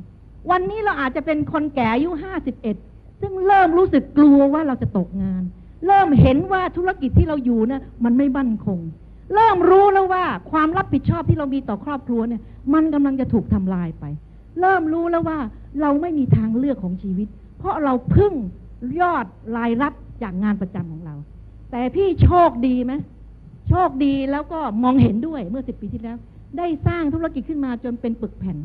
[0.50, 2.76] วันนี้เราอาจจะเป็นคนแก่อายุห้าสิบเอ็ด
[3.20, 5.42] ซึ่งเริ่มรู้สึกกลัวว่าเราจะตกงาน
[5.86, 8.80] เริ่มเห็นว่าธุรกิจที่เราอยู่นะมันไม่บั่นคง
[9.34, 12.42] เริ่มรู้แล้วว่าความรับผิดชอบที่เรามีต่อครอบครัวเนี่ย
[12.74, 14.04] มันกำลังจะถูกทำลายไป
[14.60, 15.38] เริ่มรู้แล้วว่า
[15.80, 18.32] เราไม่มีทางเลือกของชีวิต เพราะเราพึ่ง
[19.00, 19.92] ยอดรายรับ
[20.22, 21.14] จากงานประจำของเรา
[21.70, 22.92] แต่พี่โชคดีไหม
[23.68, 26.16] โชคดีแล้วก็มองเห็นด้วยเมื่อสิบปีที่แล้ว
[26.58, 28.56] ได้สร้างธุรกิจขึ้นมาจนเป็นปึกแผ่น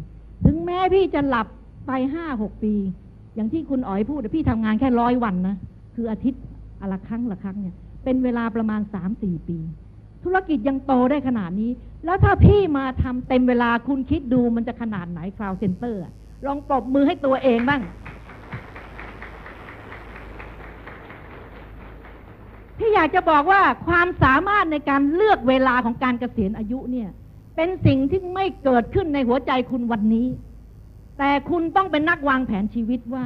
[0.46, 1.48] ถึงแม้พี่จะหลับ
[1.88, 2.74] ไปห้าหกปี
[3.36, 5.56] อย่างที่คุณอ๋อยพูดพี่ทำงานแค่ร้อยวันนะ
[5.96, 6.42] คืออาทิตย์
[6.82, 9.58] อะละครั้งละครั้งเนี่ยเป็นเวลาประมาณสามสี่ปี
[10.24, 11.72] ธุรกิจยังโตได้ขนาดนี้
[12.06, 16.02] แล้วถ้าพี่มาทำเต็มเวลาคุณคิดดูมันจะขนาดไหนคลาวด์เซ็นเตอร์
[16.46, 17.82] ลองปรบมือให้ตัวเองบ้าง
[22.78, 27.10] พี่อยากจะบอกว่าความสามารถในการเลือกเวลาของการเกษียณอายุเนี่ย
[27.56, 30.28] เป็นสิ่งที่ไม่เกิดขึ้นในหัวใจคุณวันนี้
[31.18, 33.26] แต่คุณต้องเป็นนักวางแผนชีวิตว่า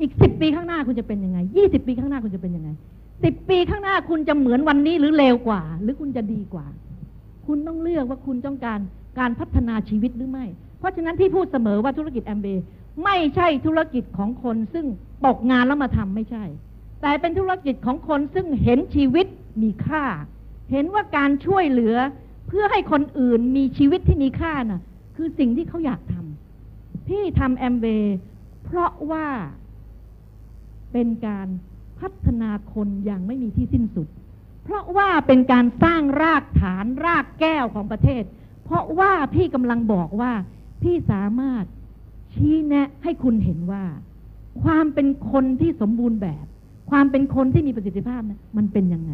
[0.00, 2.70] อีกสิบปีข้างหน้าคุณจะเป็นยังไงยี่สิบปีข้างหน้าคุณจะเป็นยังไง
[3.22, 6.66] สิบปีข้างหน้าคุณจะเหมือนวันนี้หรือเลวกว่า หรือคุณจะดีกว่า
[7.46, 8.80] คุณต้องเลือกว่าคุณต้องการ
[9.18, 10.46] การพัฒนาชีวิตหรือไม่
[10.78, 12.46] เพราะฉะนั้นพี่พูดเสมอว่าธุรกิจแอมเบ
[13.04, 14.86] ไม่ใช่ธุรกิจของคนซึ่ง
[15.26, 16.44] ตกงานแล้วมาทำไม่ใช่
[17.02, 19.26] แต่เป็นธุรกิจของคนซึ่งเห็นชีวิต
[19.62, 20.04] มีค่า
[20.70, 21.96] เห็นว่าการช่วยเหลือ
[22.48, 24.82] เพื่อให้คนอื่นมีชีวิตที่มีค่าน่ะ
[25.16, 27.86] คือสิ่งที่เขาอยากทำพี่ทำแอมเบ
[28.64, 29.26] เพราะว่า
[30.92, 31.46] เป็นการ
[32.02, 34.08] พัฒนาคนอย่างไม่มีที่สิ้นสุด
[34.64, 38.22] เพราะว่าเป็นการสร้างรากฐานรากแก้วของประเทศ
[38.64, 40.32] เพราะว่าพี่กำลังบอกว่า
[40.82, 41.64] พี่สามารถ
[42.34, 43.84] ชี้แนะให้คุณเห็นว่า
[44.64, 46.44] ความเป็นคนที่สมบูรณ์แบบ
[46.90, 49.12] ความเป็นคนที่มีประสิทธิภาพนะมันเป็นยังไง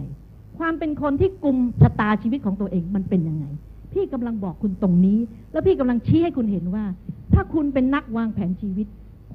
[0.58, 3.46] ความเป็นคนที่กลุ่มชะตาชีวิตของตัวเองมันเป็นยังไง
[3.92, 5.18] พี่กำลังบอกคุณตรงนี้
[5.52, 6.84] แล้วพี่กำลังชี้ให้คุณเห็นว่า
[7.34, 8.86] ถ้าคุณเป็นนักวางแผนชีวิต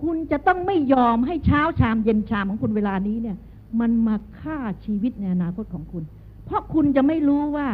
[0.04, 3.38] คุณจะต้องไม่ยอมให้เช้าชามเย็นชามของคุณเวลานี้เนี่ย
[3.80, 6.04] มันมาฆ่าชีวิตในอนาคตของคุณ
[6.46, 7.68] เพราะคุณจะไม่รู้ว่า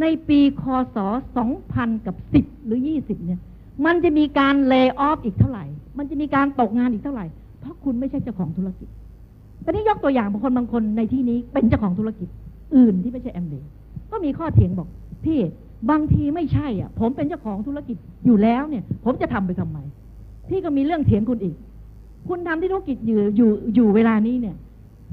[0.00, 0.96] ในปีคศ
[1.52, 3.40] 2000กับ10หรือ20เนี่ย
[3.86, 5.64] มันจะมีการเลิกออฟอีกเท่าไหร่
[5.98, 7.26] มันจะมีการตกงานอีกเท่าไหร่
[7.60, 8.88] เพราะคุณไม่ใช่เจ้าของธุรกิจ
[9.62, 12.28] แต่นี่ยกตัวอย่างบางคนบางคนในที่นี้เป็นเจ้าของธุรกิจ
[12.76, 13.54] อื่นที่ไม่ใช่แอมเบ
[14.10, 14.88] ก็มีข้อเถียงบอก
[15.24, 15.38] พี่
[15.90, 17.96] บางทีไม่ใช่อะ ผมเป็นเจ้าของธุรกิจ
[18.26, 19.78] อยู่แล้วเนี่ย ผมจะทำไปทำไม
[20.48, 21.56] พี่ก็มีเรื่องเถียงคุณอีก
[22.28, 24.56] คุณทำที่ธุรกิจอยู่อยู่อยู่เวลานี้เนี่ย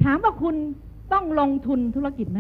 [0.04, 0.56] ถามว่าคุณ
[1.14, 2.40] ต้องลงทุนธุรกิจไหม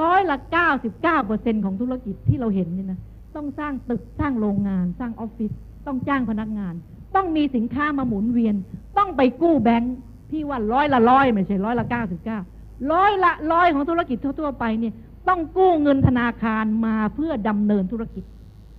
[0.00, 3.00] ร้อยละเก้าสิบเก้าเปอร์เซ็นของธุรกิจที่เราเห็นนี่นะ
[3.36, 5.50] ต้องสร้างตึกสร้างโรงงาน สร้างออฟฟิศ
[5.86, 6.74] ต้องจ้างพนักงาน
[7.14, 8.54] ต้องมีสินค้ามาหมุนเวียน
[8.98, 9.94] ต้องไปกู้แบงค์
[10.30, 12.38] พี่ว่าร้อยละร้อยไม่ใช่ร้อยละเก้าสิบเก้า
[12.92, 14.94] ร้อยละร้อยของธุรกิจทั่วๆไปเนี่ย
[15.28, 18.24] ต้องกู้เงินธนาคารมาเพื่อดำเนินธุรกิจ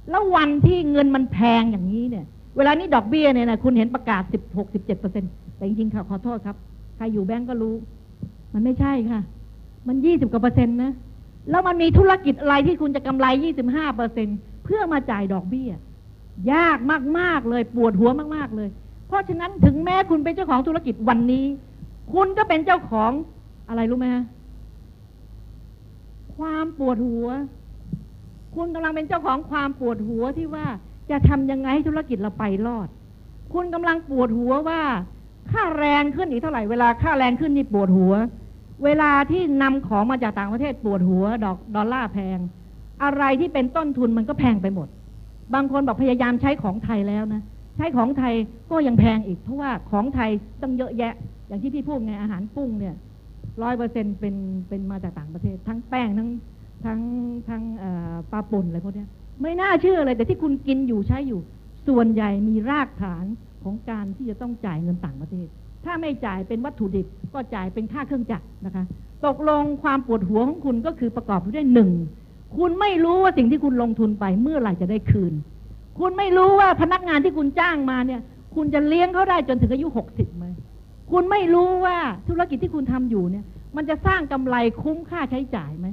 [0.10, 2.26] แล้ววันที่เงินมันแพงอย่างนี้เนี่ย
[2.58, 5.24] เวลานี้ดอกเบี้ยเนี่ยนะคุณเห็นประกาศ16 17เจ็ดเปอร์เซ็น
[5.56, 6.56] แต่จริงๆค่ะขอโทษครับ
[6.96, 7.76] ใครอยู่แบงก์ก็รู้
[8.54, 9.22] มันไม่ใช่ค่ะ
[9.88, 10.92] มัน20กว่าเปอร์เซ็นต์นะ
[11.50, 13.26] แล้วมันมีธุรกิจอะไรที่คุณจะกำไร
[13.64, 14.28] 25เปอร์เซ็น
[14.64, 15.72] เพื่อมาจ่ายดอกเบี้ย
[16.54, 16.78] ยาก
[17.20, 18.70] มากๆเลยปวดหัวมากๆเลย
[19.08, 21.46] เพราะฉะนั้นถึงแม้คุณเป็นเจ้าของธุรกิจวันนี้
[22.14, 23.12] คุณก็เป็นเจ้าของ
[23.70, 24.24] อะไรรู้ไหมฮะ
[26.36, 27.28] ความปวดหัว
[28.56, 30.66] คุณกำลังเป็นเจ้าของความปวดหัวที่ว่า
[31.12, 32.88] จะทำยังไงให้ธุรกิจเราไปรอด
[33.54, 34.82] คุณกำลังปวดหัวว่า
[35.52, 38.14] ค่าแรงขึ้นอีกเท่าไหร่เวลาค่าแรงขึ้นนี่ปวดหัว
[38.84, 42.40] เวลาที่นำของมาจากต่างประเทศปวดหัว ดอกดอลลาร์แพง
[43.04, 44.88] อะไรที่เป็นต้นทุนมันก็แพงไปหมด
[45.54, 47.42] บางคนบอกพยายามใช้ของไทยแล้วนะ
[47.78, 48.34] ใช้ของไทย
[48.72, 50.30] ก็ยังแพงอีก เพราะว่าของไทย
[50.62, 51.14] ต้องเยอะแยะ
[51.48, 52.96] อย่างที่พี่พูดไงอาหารกุ้งเนี่ย
[53.62, 54.36] ร้อยเปอร์เซ็นเป็น
[54.70, 56.30] เป็นมาจากต่างประเทศ ทั้งแป้งทั้ง
[56.86, 57.00] ทั้ง
[57.50, 57.64] ทั้ง
[58.32, 59.06] ปลาป่นอะไรพวกนี้
[59.44, 61.40] ไม่น่าเชื่อเลยแต่ที่คุณกินอยู่ใช้อยู่
[61.88, 63.26] ส่วนใหญ่มีรากฐาน
[63.64, 65.48] ของการที่จะต้องจ่ายเงินต่างประเทศ
[65.86, 68.84] ถ้าไม่จ่ายเป็นวัตถุดิบก็จ่ายเป็นค่าเครื่องจักรนะคะ
[69.26, 71.90] ตกลงความปวดหัวของคุณก็คือประกอบไปด้วยหนึ่ง
[72.58, 75.34] คุณไม่รู้ว่าสิ่งที่คุณลงทุนไปเมื่อไหร่จะได้คืน
[76.00, 78.22] คุณไม่รู้ว่าพนักงานที่คุณจ้างมาเนี่ย
[78.56, 80.46] คุณจะเลี้ยงเขาได้จนถึงอายุหกสิบไหม
[81.12, 85.88] คุณไม่รู้ว่าธุรกิจที่คุณทำอยู่เนี่ย มันจะสร้างกำไรคุ้มค่าใช้จ่ายไหม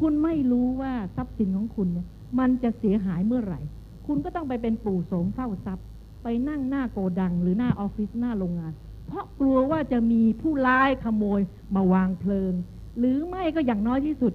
[0.00, 2.06] คุณไม่รู้ว่าทรัพย์สินของคุณเนี่ย
[2.38, 3.60] มันจะเสียหายเมื่อไหร่
[4.06, 5.86] คุณก็ต้องไปเป็นปู่โสมเฝ้าทรัพย์
[6.22, 8.72] ไปนั่งหน้าโกดังหรือหน้าออฟฟิศหน้าโรงงาน
[9.06, 11.40] เพราะกลัวว่าจะมีผู้ร้ายขโมย
[11.74, 12.52] มาวางเพลิง
[12.98, 14.32] หรือไม่ก็อย่างน้อยที่สุด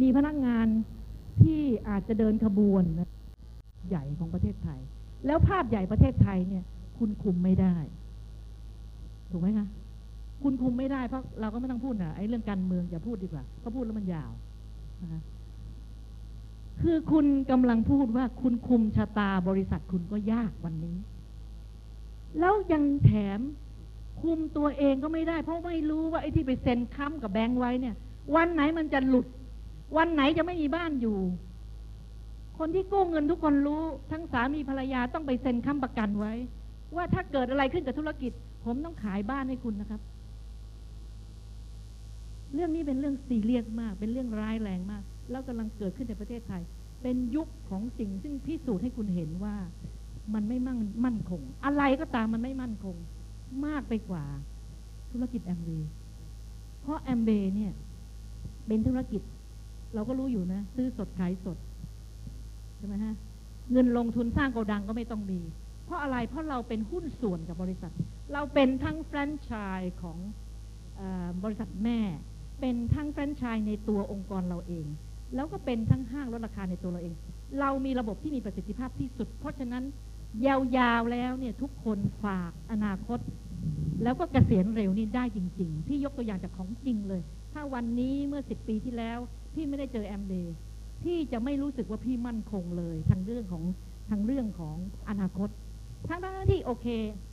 [0.00, 0.66] มีพนักงาน
[1.42, 2.84] ที่อาจจะเดินขบวน
[3.88, 4.80] ใหญ่ของประเทศไทย
[5.26, 6.64] แล้วภาพใหญ่ประเทศไทยเนี่ย
[6.98, 7.76] คุณคุมไม่ได้
[9.30, 9.66] ถูกไหมคะ
[10.42, 14.32] คุณคุมไม่ได้เพราะเราก็ไม่ต้องพูดนะไอ้เรื่องการเมืองอย่าพูดดีกว่าเพราะพูดแล้วมันยาว
[15.02, 15.20] นะคะ
[16.82, 20.96] คือคุณกำลังพูดว่าคุณคุมชะตาบริษัทคุณก็ยากวันนี้
[22.40, 23.40] แล้วยังแถม
[24.22, 27.94] คุมตัวเองก็ไม่ได้ เพราะไม่รู้ว่าไอ้ที่ไปเซ็นค้ำกับแบงค์ไว้เนี่ย
[28.36, 29.26] วันไหนมันจะหลุด
[29.96, 31.18] วันไหนจะไม่มีบ้านอยู่
[32.58, 36.32] คนที่กู้เงินทุกคนรู้ ทั้งสามีภรรยาต้องไปเซ็นค้ำประกันไว้
[36.96, 38.32] ว่าถ้าเกิดอะไรขึ้นกับธุรกิจ
[38.64, 40.00] ผมต้องขายบ้านให้คุณนะครับ
[42.54, 46.62] เรื่องนี้เป็นเรื่องซีเรียสมาก เป็นเรื่องร้ายแรงมาก แล้วกำลังเกิดขึ้นในประเทศไทย
[47.02, 49.56] เป็นยุคของสิ่งซึ่งพิสูจน์ให้คุณเห็นว่า
[50.34, 52.96] มันไม่มั่นมั่นคง อะไรก็ตามมันไม่มั่นคง
[53.66, 54.24] มากไปกว่า
[55.12, 55.90] ธุรกิจแอมเบย์
[56.80, 57.72] เพราะแอมเบย์เนี่ย
[58.66, 59.22] เป็นธุรกิจ
[59.94, 61.58] เราก็รู้อยู่นะ ซื้อสดขายสด
[62.76, 63.14] ใช่ไหมฮะ
[63.72, 65.40] เงินลงทุนสร้างโกดังก็ไม่ต้องมี
[65.84, 67.92] เพราะอะไรเพราะเราเป็นหุ้นส่วนกับบริษัท
[68.32, 70.18] เราเป็นทั้งแฟรนไชส์ของ
[71.00, 71.02] อ
[71.44, 72.00] บริษัทแม่
[72.60, 74.86] เป็นทั้งแฟรนไชส์ในตัวองค์กรเราเอง
[75.34, 77.14] แล้วก็เป็นทั้งห้างลดราคาในตัวเราเอง
[77.60, 79.84] เรามีระบบที่มีประสิทธิภาพที่สุด เพราะฉะนั้น
[80.46, 83.18] ยาวๆแล้วเนี่ยทุกคนฝากอนาคต
[84.02, 89.18] แล้วก็เกษียณเร็วนี่ได้จริง ๆ พี่ยกตัวอย่างจากของจริงเลย ถ้าวันนี้เมื่อสิบปีที่แล้ว
[89.54, 90.54] พี่ไม่ได้เจอแอมเดย์
[91.02, 93.64] พี่จะไม่รู้สึกว่าพี่มั่นคงเลยทางเรื่องของ
[94.10, 94.76] ทางเรื่องของ
[95.08, 95.48] อนาคต
[96.08, 96.86] ทั้งทั้งที่โอเค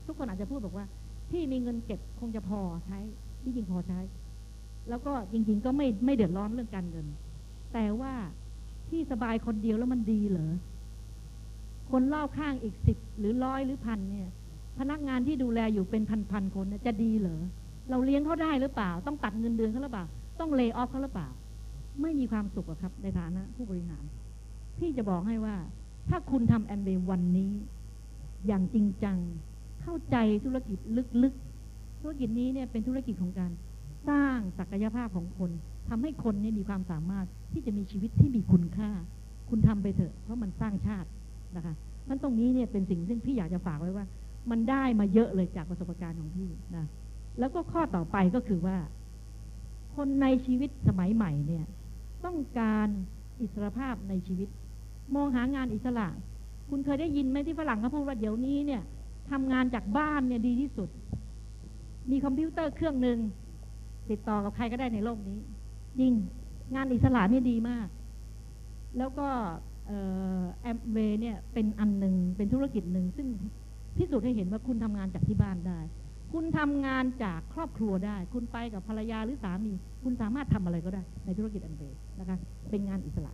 [0.06, 0.86] ทุกคนอาจจะพูดบอกว่า
[1.32, 3.00] พี่มีเงินเก็บคงจะพอใช้
[3.44, 4.00] ที่จริงพอใช้
[4.90, 7.06] แล้วก็จริง ๆ ก็ไม่ไม่เดือดร้อนเรื่องการเงิน
[7.76, 8.14] แต่ว่า
[8.90, 10.52] พี่สบายคนเดียวแล้วมันดีเหรอ
[11.92, 14.30] คนรอบข้างอีกสิบหรือร้อยหรือพันเนี่ย
[14.80, 17.42] พนักงานที่ดูแลอยู่เป็นพันๆคนเนี่ยจะดีเหรอ
[17.90, 20.06] เราเลี้ยงเขาได้หรือเปล่า ต้องตัดเงินเดือนเขาหรือเปล่า
[20.40, 21.28] ต้องเล y o อ f เขาหรือเปล่า
[22.02, 24.04] ไม่มีความสุขครับ ในฐานะผู้บริหาร
[24.80, 25.56] พี่จะบอกให้ว่า
[26.10, 27.52] ถ้าคุณทำแอมเบวันนี้
[28.48, 29.18] อย่างจริงจัง
[29.82, 30.78] เข้าใจธุรกิจ
[31.24, 33.52] ลึกๆ ธุรกิจนี้เนี่ยเป็นธุรกิจของการ
[34.10, 35.52] สร้างศักยภาพของคน
[35.90, 38.90] ทำให้คนเนี่ยมีความสามารถที่จะมีชีวิตที่มีคุณค่า
[39.50, 41.10] คุณทำไปเถอะ เพราะมันสร้างชาติ
[41.56, 41.74] นะคะ
[42.10, 44.06] มันตรงนี้เนี่ยเป็นสิ่งซึ่งพี่อยากจะฝากไว้ว่า
[44.52, 46.86] มันได้มาเยอะเลยจากประสบการณ์ของพี่นะ
[47.40, 48.78] แล้วก็ข้อต่อไปก็คือว่า
[49.96, 51.66] คนในชีวิตสมัยใหม่เนี่ย
[52.26, 52.88] ต้องการ
[53.42, 54.50] อิสรภาพในชีวิต
[55.16, 56.08] มองหางานอิสระ
[56.70, 58.82] คุณเคยได้ยินไหมที่ฝรั่งเขาพูดว่าเดี๋ยวนี้เนี่ย
[59.32, 60.90] ทำงานจากบ้านเนี่ยดีที่สุด
[62.12, 63.18] มีคอมพิวเตอร์เครื่องหนึ่ง
[64.10, 65.40] ติดต่อกับใครก็ได้ในโลกนี้
[66.00, 66.14] จริง
[66.76, 67.88] งานอิสระนี่ดีมาก
[68.98, 69.28] แล้วก็
[70.62, 73.28] แอมเวย์เนี่ยเป็นอันหนึ่งเป็นธุรกิจหนึ่ง ซึ่ง
[73.98, 75.80] พิสูจน์ให้เห็นว่าคุณทำงานจากที่บ้านได้
[76.34, 82.38] คุณทำงานจากครอบครัวได้ คุณไปกับภรรยาหรือสามี คุณสามารถทำอะไรก็ได้ ในธุรกิจแอมเบย์นะคะ
[82.70, 83.32] เป็นงานอิสระ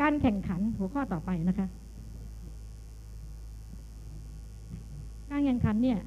[0.00, 1.66] การแข่งขันหัวข้อต่อไปนะคะ
[5.30, 5.98] การแข่งขันเนี่ย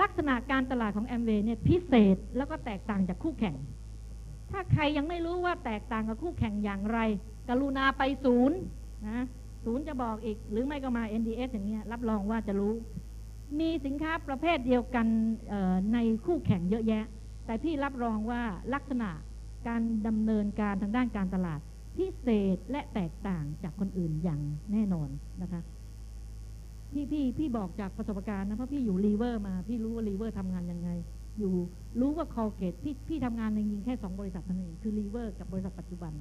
[0.00, 3.56] ลักษณะการตลาดของแอมเวย์เนี่ยพิเศษแล้วก็แตกต่างจากคู่แข่ง
[4.52, 6.98] ถ้าใครยังไม่รู้ว่าแตกต่างกับคู่แข่งอย่างไร
[7.48, 8.58] กรุณาไปศูนย์
[9.08, 9.24] นะ
[9.64, 12.74] ศูนย์จะบอกอีก หรือไม่ก็มา NDS อย่างเงี้ยรับรองว่าจะรู้
[13.60, 15.06] มีสินค้าประเภทเดียวกัน
[15.92, 17.04] ในคู่แข่งเยอะแยะ
[17.46, 18.42] แต่พี่รับรองว่า
[18.74, 19.10] ลักษณะ
[19.68, 21.60] การดำเนินการทางด้านการตลาด
[21.96, 24.40] พิเศษและแตกต่างจากคนอื่นอย่าง
[24.72, 25.08] แน่นอน
[25.42, 25.60] นะคะ
[26.92, 30.90] พี่พี่พี่บอกจากประสบการณ์นะเพราะพี่อยู่ลีเวอร์มา พี่รู้ว่าลีเวอร์ทำงานยังไง
[31.38, 31.54] อยู่
[32.00, 36.12] รู้ว่าคอลเกตพี่พี่ทำงานจริงๆแค่สองบริษัทเท่านั้นเองคือลีเวอร์กับบริษัทปัจจุบัน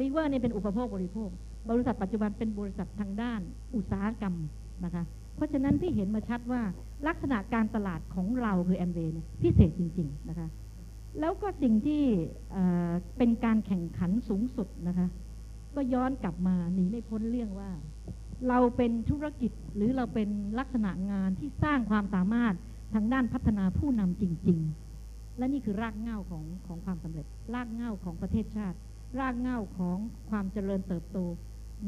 [0.00, 1.28] ลีเวอร์เนี่ยเป็นอุปโภคบริโภค
[1.70, 3.40] บริษัทปัจจุบันเป็นบริษัททางด้าน
[3.74, 4.34] อุตสาหกรรม
[4.84, 6.62] นะคะ เพราะฉะนั้นพี่เห็นมาชัดว่า
[7.06, 10.48] ลักษณะการตลาดของเราคือแอมเวย์พิเศษจริง ๆนะคะ
[11.20, 12.02] แล้วก็สิ่งที่
[13.18, 15.08] เป็นการแข่งขันสูงสุดนะคะ
[15.74, 17.70] ก็ย้อนกลับมาหนีไม่พ้นเรื่องว่า
[18.48, 22.54] เราเป็นธุรกิจหรือเราเป็นลักษณะงานที่สร้างความสามารถ
[22.94, 24.60] ทางด้านพัฒนาผู้นำจริง
[24.98, 28.76] ๆ และนี่คือรากเหง้าของของความสำเร็จ รากเหง้าของประเทศชาติ
[29.20, 29.98] รากเหง้าของ
[30.30, 31.18] ความเจริญเติบโต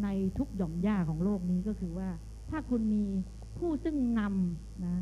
[0.02, 0.08] ใน
[0.38, 2.10] ทุกหย่อมย่าของโลกนี้ก็คือว่า
[2.50, 3.04] ถ้าคุณมี
[3.58, 4.96] ผู้ซึ่งนำนะ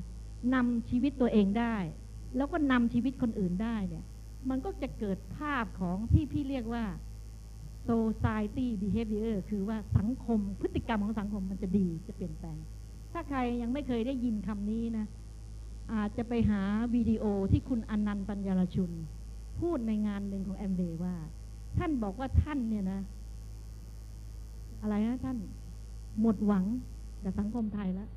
[0.54, 1.76] นำชีวิตตัวเองได้
[2.37, 4.04] แล้วก็นำชีวิตคนอื่นได้เนี่ย
[4.50, 6.84] มันก็จะเกิดภาพของที่พี่เรียกว่า
[7.88, 12.58] society behavior คือว่าสังคมพฤติกรรมของสังคมมันจะดีจะเปลี่ยนแปลง
[13.12, 15.06] ถ้าใครยังไม่เคยได้ยินคำนี้นะ
[15.92, 16.61] อาจจะไปหา
[16.94, 18.90] วิดีโอที่คุณอานันท์ปันยารชุน
[19.61, 21.14] พูดในงานหนึ่งของแอมเวย์ว่า
[21.79, 23.01] ท่านบอกว่าท่านเนี่ยนะ
[24.83, 25.38] อะไรนะท่าน
[26.20, 26.64] หมดหวัง
[27.24, 28.09] กับสังคมไทยแล้ว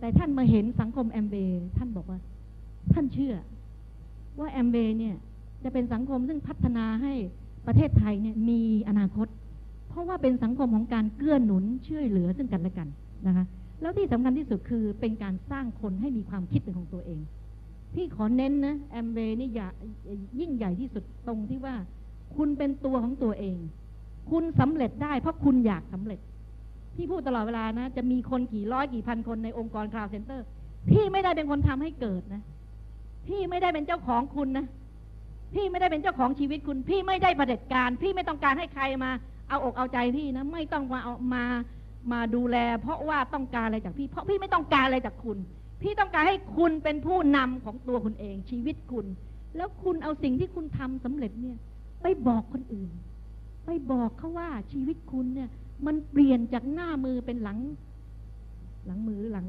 [0.00, 1.36] แต่ท่านมาเห็นสังคมแอมเวย์
[1.76, 2.18] ท่านบอกว่า
[2.92, 3.34] ท่านเชื่อ
[4.38, 5.16] ว่าแอมเวย์เนี่ย
[5.62, 7.12] จะเป็นสังคมซึ่งพัฒนาให้
[7.66, 9.28] ประเทศไทยเนี่ยมีอนาคต
[9.88, 12.88] เพราะว่าเป็นสังคมของการเกื้อหนุนช่วยเหลือซึ่งกันและกัน
[13.26, 13.44] นะคะ
[13.80, 17.20] แล้วที่สำคัญที่สุดคือเป็นการสร้างคนให้มีความคิดเป็นของตัวเอง
[17.94, 19.68] พี่ขอเน้นนะแอมเวย์เนี่ย
[20.40, 21.74] ยิ่งใหญ่ที่สุดตรงที่ว่า
[22.36, 23.56] คุณเป็นตัวของตัวเอง
[24.30, 26.20] คุณสำเร็จได้เพราะคุณอยากสำเร็จ
[26.96, 30.46] พี่พูดตลอดเวลานะ จะมีคนกี่ร้อยกี่พันคนในองค์กรคลาวด์เซ็นเตอร์
[30.90, 32.42] พี่ไม่ได้เป็นคนทำให้เกิดนะ
[33.28, 34.66] พี่ไม่ได้เป็นเจ้าของคุณนะ
[35.54, 39.10] พี่ไม่ได้เป็นเจ้าของชีวิตคุณ พี่ไม่ได้ประเด็จการ พี่ไม่ต้องการให้ใครมา
[39.48, 41.44] เอาอกเอาใจพี่นะ ไม่ต้องมาเอามา
[42.12, 45.38] มาดูแล เพราะว่าต้องการอะไรจากพี่ เพราะพี่ไม่ต้องการอะไรจากคุณ
[45.82, 49.06] พี่ต้องการให้คุณเป็นผู้นำของตัวคุณเองชีวิตคุณ
[49.56, 51.56] แล้วคุณเอาสิ่งที่คุณทำสำเร็จเนี่ย
[52.02, 52.90] ไปบอกคนอื่น
[53.66, 55.50] ไปบอกเขาว่าชีวิตคุณเนี่ย
[55.86, 57.58] มันเปลี่ยนจากหน้ามือเป็นหลัง
[58.86, 59.46] หลังมือหลัง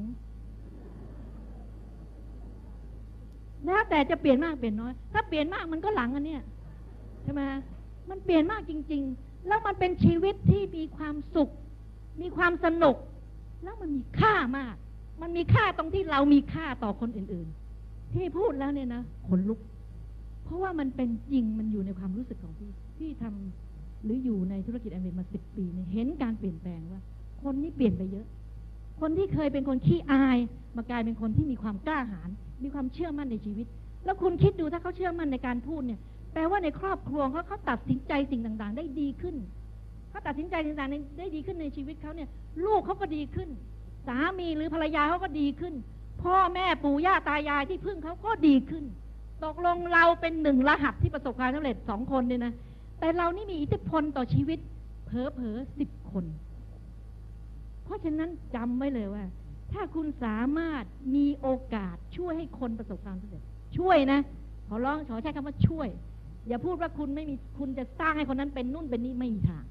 [3.65, 6.43] แล้วแต่จะเปลี่ยนมากเปลี่ยนน้อย ถ้าเปลี่ยนมากมันก็หลังอันเนี้ย
[7.24, 7.41] ใช่ไหม
[8.10, 11.50] มันเปลี่ยนมากจริง ๆ แล้วมันเป็นชีวิตที่มีความสุข
[12.21, 12.95] มีความสนุก
[13.63, 14.75] แล้วมันมีค่ามาก
[15.21, 17.47] มันมีค่าตรงที่เรามีค่าต่อคนอื่น
[17.82, 19.60] ๆ ที่พูดแล้วเนี่ยนะขนลุก
[20.43, 27.01] เพราะว่ามันเป็นจริงมันอยู่ในความรู้สึกของพี่ที่ทำหรืออยู่ในธุรกิจแอมเวย์มาสิบปีเนี่ยเห็นการเปลี่ยนแปลงว่า
[27.43, 28.25] คนนี้เปลี่ยนไปเยอะ
[29.01, 30.38] คนที่เคยเป็นคนขี้อาย
[30.75, 32.29] มากลายเป็นคนที่มีความกล้าหาญ
[32.63, 33.67] มีความเชื่อมั่นในชีวิต
[34.05, 35.99] แล้วคุณคิดดูถ้าเขาเชื่อมั่นในการพูดเนี่ย
[36.34, 39.36] แปลว่าในครอบครัวเขาเขาตัดสินใจสิ่งต่างๆ ได้ดีขึ้น
[40.10, 42.30] เขาตัดสินใจสิ่งต่างๆได้ดีขึ้นในชีวิตเขาเนี่ย
[42.65, 43.50] ลูกเขาก็ดีขึ้น
[44.08, 45.74] สามีหรือภรรยาเขาก็ดีขึ้น
[46.24, 48.86] พ่อแม่ปู่ย่าตายายที่พึ่งเขาก็ดีขึ้น
[49.45, 52.54] ตกลงเราเป็นหนึ่งรหัสที่ประสบความสำเร็จสองคนเนี่ยนะ
[53.00, 54.60] แต่เรานี่มีอิทธิพลต่อชีวิต
[55.06, 56.26] เพอเพอสิบคน
[57.84, 59.24] เพราะฉะนั้นจำไว้เลยว่า
[59.72, 60.84] ถ้าคุณสามารถ
[61.15, 63.43] มีโอกาสช่วยให้คนประสบความสำเร็จ
[63.78, 64.19] ช่วยนะ
[64.67, 65.88] ขอร้องขอใช้คำว่าช่วย
[66.48, 69.63] อย่าพูดว่าคุณไม่มีคุณจะสร้างให้คนนั้นเป็นนู่นเป็นนี่ไม่มีทาง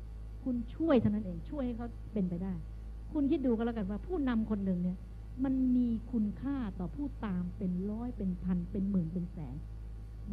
[0.45, 2.55] คุณช่วยเท่านั้นเอง ช่วยให้เขาเป็นไปได้
[3.13, 4.99] คุณคิดดูก็แล้วกันว่า ผู้นำคนหนึ่งเนี่ย
[5.45, 9.57] มันมีคุณค่าต่อผู้ตามเป็นร้อยเป็นพันเป็นหมื่นเป็นแสน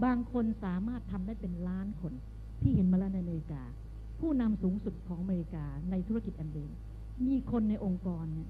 [0.03, 2.13] บางคนสามารถทำได้เป็นล้านคน
[2.61, 3.63] ที่เห็นมาแล้วในอเมริกา
[4.19, 6.77] ผู้นำสูงสุดของอเมริกาในธุรกิจแอมเบย์
[7.27, 8.49] มีคนในองค์กรเนี่ย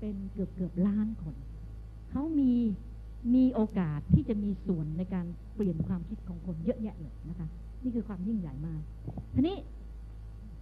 [0.00, 1.34] เป็นเกือบเกือบล้านคน
[2.10, 2.52] เขามี
[3.34, 7.48] มีโอกาสที่จะมีส่วนในการเปลี่ยนความคิดของคนเยอะแยะเลยนะคะ
[7.82, 8.80] นี่คือความยิ่งใหญ่มาก
[9.34, 9.56] ทีนี้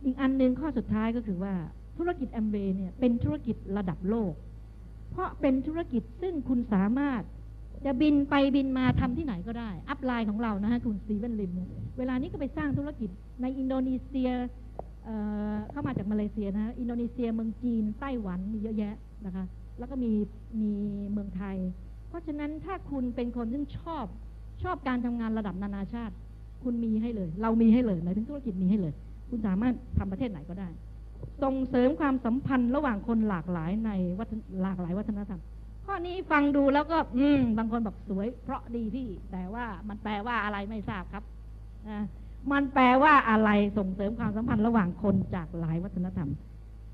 [0.04, 1.54] อีกอันหนึ่งข้อสุดท้ายก็คือว่า
[1.98, 4.32] ธุรกิจแอมเบย์เนี่ยเป็นธุรกิจระดับโลก
[5.10, 7.22] เพราะเป็นธุรกิจซึ่งคุณสามารถ
[7.84, 13.10] จะบินไปบินมาทำที่ไหนก็ได้ upline ของเรานะฮะคุณ Steven Lim เนี่ยเวลานี้ก็ไปสร้างธุรกิจ
[13.42, 14.30] ในอินโดนีเซีย
[15.70, 18.94] เข้ามาจากมาเลเซียนะอินโดนีเซียเมืองจีนไต้หวันมีเยอะแยะ
[19.26, 19.44] นะคะ
[19.78, 20.12] แล้วก็มี
[20.60, 20.72] มี
[21.12, 21.56] เมืองไทย
[22.14, 24.04] กราะฉะนั้นถ้าคุณเป็นคนที่ชอบ
[24.62, 26.14] ชอบการทำงานระดับนานาชาติ
[26.64, 28.94] คุณมีให้เลย เรามีให้เลยหมายถึงธุรกิจมีให้เลย
[29.34, 30.68] คุณสามารถทำประเทศไหนก็ได้
[31.42, 35.40] ส่งเสริมความสัมพันธ์ระหว่างคนหลากหลายในวัฒนหลากหลายวัฒนธรรม
[35.84, 41.24] ข้อนี้ฟังดูแล้วก็ อืม บางคนบอกสวย เพราะดีพี่ แต่ว่ามันแปลว่าอะไรไม่ทราบครับ
[41.88, 42.04] นะ
[42.52, 46.30] มันแปลว่าอะไรส่งเสริมความสัมพันธ์ระหว่างคนจากหลายวัฒนธรรม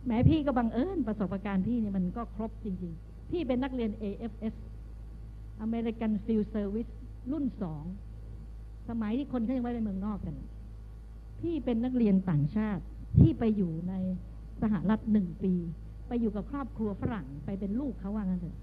[0.07, 4.55] แม้พี่ก็บังเอิญประสบการณ์พี่นี่มันก็ครบจริง ๆ พี่เป็นนักเรียน AFS
[5.64, 6.90] American Field Service
[7.33, 7.85] รุ่นสอง
[8.88, 10.35] สมัยที่คนเขายังไม่ไปเมืองนอกกัน
[11.40, 12.83] พี่เป็นนักเรียนต่างชาติ
[13.20, 13.94] ที่ไปอยู่ใน
[14.62, 15.55] สหรัฐหนึ่งปี
[16.09, 18.59] ไปอยู่กับครอบครัวฝรั่งไปเป็นลูกเขาว่างั้นเถอะ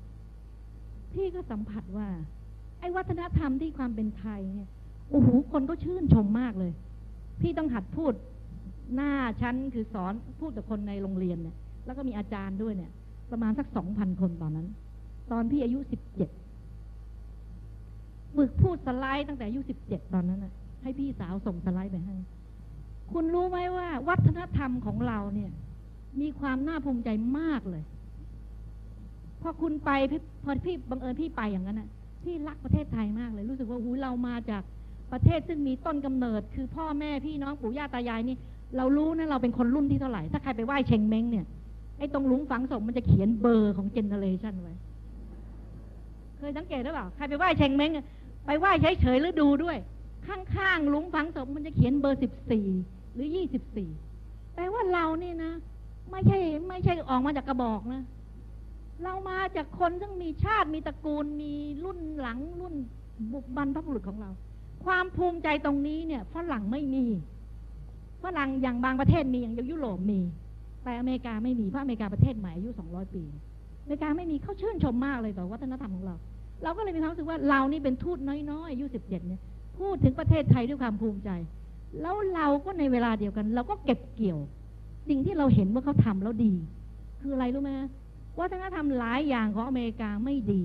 [1.13, 2.07] พี่ก็สัมผัสว่า
[2.79, 4.69] ไอ้วัฒนธรรมที่ความเป็นไทยเนี่ย
[5.09, 6.71] โอ้โหคนก็ชื่นชมมากเลย
[7.41, 8.13] พี่ต้องหัดพูด
[8.95, 9.11] หน้า
[9.41, 12.91] ชั้นคือสอนพูดกับคนในโรงเรียนเนี่ย แล้วก็มีอาจารย์ด้วยเนี่ย
[13.31, 14.67] ประมาณสักสองพันคนตอนนั้น
[15.31, 16.29] ตอนพี่อายุสิบเจ็ด
[18.35, 22.15] ฝึกพูดสไลด์ตั้งแต่อายุสิบเจ็ดตอนนั้นนะให้พี่สาวส่งสไลด์ไปให้
[23.11, 25.51] คุณรู้ไหมว่าวัฒนธรรมของเราเนี่ย
[26.21, 27.83] มีความน่าภูมิใจมากเลย
[29.41, 31.89] พอคุณไปพี่พอพี่บังเอิญพี่ไปอย่างนั้นน่ะ
[32.23, 34.63] พี่รักประเทศไทยมากเลย รู้สึกว่าหูเรามาจาก
[35.11, 38.35] ประเทศซึ่งมีต้นกำเนิด คือพ่อแม่พี่น้องปู่ย่าตายายนี่
[38.77, 41.45] เรารู้นะเราเป็นคนรุ่นที่เท่าไหร่ ถ้าใครไปไหว้เชงเม้งเนี่ย
[41.97, 44.73] ไอ้ตรงหลุมฝังศพมันจะเขียนเบอร์ของเจเนเรชันไว้
[46.37, 47.91] เคยสังเกตหรือเปล่า ใครไปไหว้เชงเม้ง
[48.45, 49.77] ไปไหว้เฉยๆหรือดูด้วย
[50.27, 52.67] ข้างๆหลุมฝังศพมันจะเขียนเบอร์สิบสี่
[53.17, 53.89] หรือยี่สิบสี่
[54.53, 55.53] แปลว่าเรานี่นะ
[56.11, 58.01] ไม่ใช่ ไม่ใช่ออกมาจากกระบอกนะ
[59.03, 61.53] เรามาจากคนซึ่งมีชาติมีตระกูลมี
[61.83, 62.73] รุ่นหลังรุ่น
[63.33, 64.29] บุกบรรพบุรุษของเรา
[64.85, 67.05] ความภูมิใจตรงนี้เนี่ยฝรั่งไม่มี
[68.23, 70.19] ฝรั่งอย่างบางประเทศมีอย่างยุโรปมี
[70.83, 73.23] แต่อเมริกาไม่มีเพราะอเมริกาประเทศใหม่อายุสองร้อยปี
[73.81, 76.15] อเมริกาไม่มีเขาชื่นชมมากเลยต่อวัฒนธรรมของเรา
[76.63, 79.41] เราก็เลยมีความรู้สึกว่าเรานี่เป็นทูตน้อยๆอายุสิบเจ็ดเนี่ย
[79.79, 81.29] พูดถึงประเทศไทยด้วยความภูมิใจ
[82.01, 84.39] แล้วเราก็ในเวลาเดียวกัน เราก็เก็บเกี่ยว
[85.09, 86.53] สิ่งที่เราเห็นว่าเขาทำแล้วดี
[87.21, 87.71] คืออะไรรู้ไหม
[88.39, 90.63] วัฒนธรรมหลายอย่างของอเมริกาไม่ดี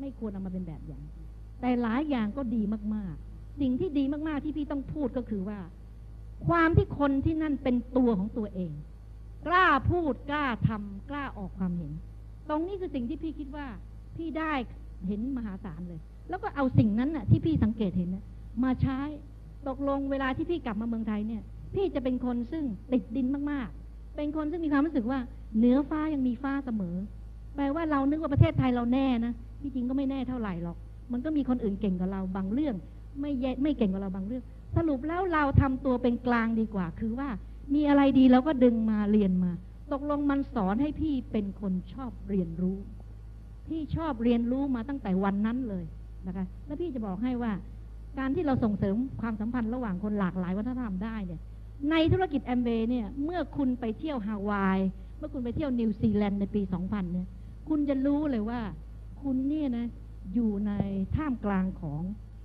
[0.00, 1.02] ไม่ควรเอามาเป็นแบบอย่าง
[1.60, 2.62] แต่หลายอย่างก็ดี
[2.94, 5.58] มากๆ สิ่งที่ดีมากๆที่พี่ต้องพูดก็คือว่า
[6.46, 8.72] ความที่คนที่นั่นเป็นตัวของตัวเอง
[9.46, 11.92] กล้าพูดกล้าทำกล้าออกความเห็น
[12.48, 13.66] ตรงนี้คือสิ่งที่พี่คิดว่า
[14.16, 14.52] พี่ได้
[15.06, 18.24] เห็นมหาศาลเลย แล้วก็เอาสิ่งนั้นน่ะ ที่พี่สังเกตเห็นน่ะ
[18.64, 19.00] มาใช้
[19.68, 21.42] ตกลงเวลาที่พี่กลับมาเมืองไทยเนี่ย
[21.74, 25.18] พี่จะเป็นคนซึ่งติดดินมากๆ เป็นคนซึ่งมีความรู้สึกว่า
[25.56, 26.96] เหนือฟ้ายังมีฟ้าเสมอ
[27.56, 30.76] แปลว่าเรานึกว่าประเทศไทยเราแน่นะที่จริงก็ไม่แน่เท่าไหร่หรอก
[31.12, 32.74] มันก็มีคนอื่นเก่งกว่าเราบางเรื่อง
[33.20, 34.42] ไม่แย่ไม่เก่งกว่าเราบางเรื่อง
[34.76, 37.28] สรุปแล้วเราทำตัวเป็นกลางดีกว่า คือว่า
[37.74, 39.52] มีอะไรดีเราก็ดึงมาเรียนมา
[39.92, 42.76] ตกลงมันสอนให้พี่เป็นคนชอบเรียนรู้
[43.68, 45.84] พี่ชอบเรียนรู้มาตั้งแต่วันนั้นเลย
[46.26, 47.52] นะคะ แล้วพี่จะบอกให้ว่า
[48.18, 51.40] การที่เราส่งเสริมความสัมพันธ์ระหว่างคนหลากหลายวัฒนธรรมได้เนี่ย
[51.90, 54.78] ในธุรกิจแอมเบย์เนี่ย เมื่อคุณไปเที่ยวฮาวาย
[55.18, 57.28] เมื่อคุณไปเที่ยวนิวซีแลนด์ในปี 2000 เนี่ย
[57.68, 58.60] คุณจะรู้เลยว่า
[59.22, 59.86] คุณเนี่ยนะ
[60.34, 60.72] อยู่ใน
[61.16, 62.00] ท่ามกลางของ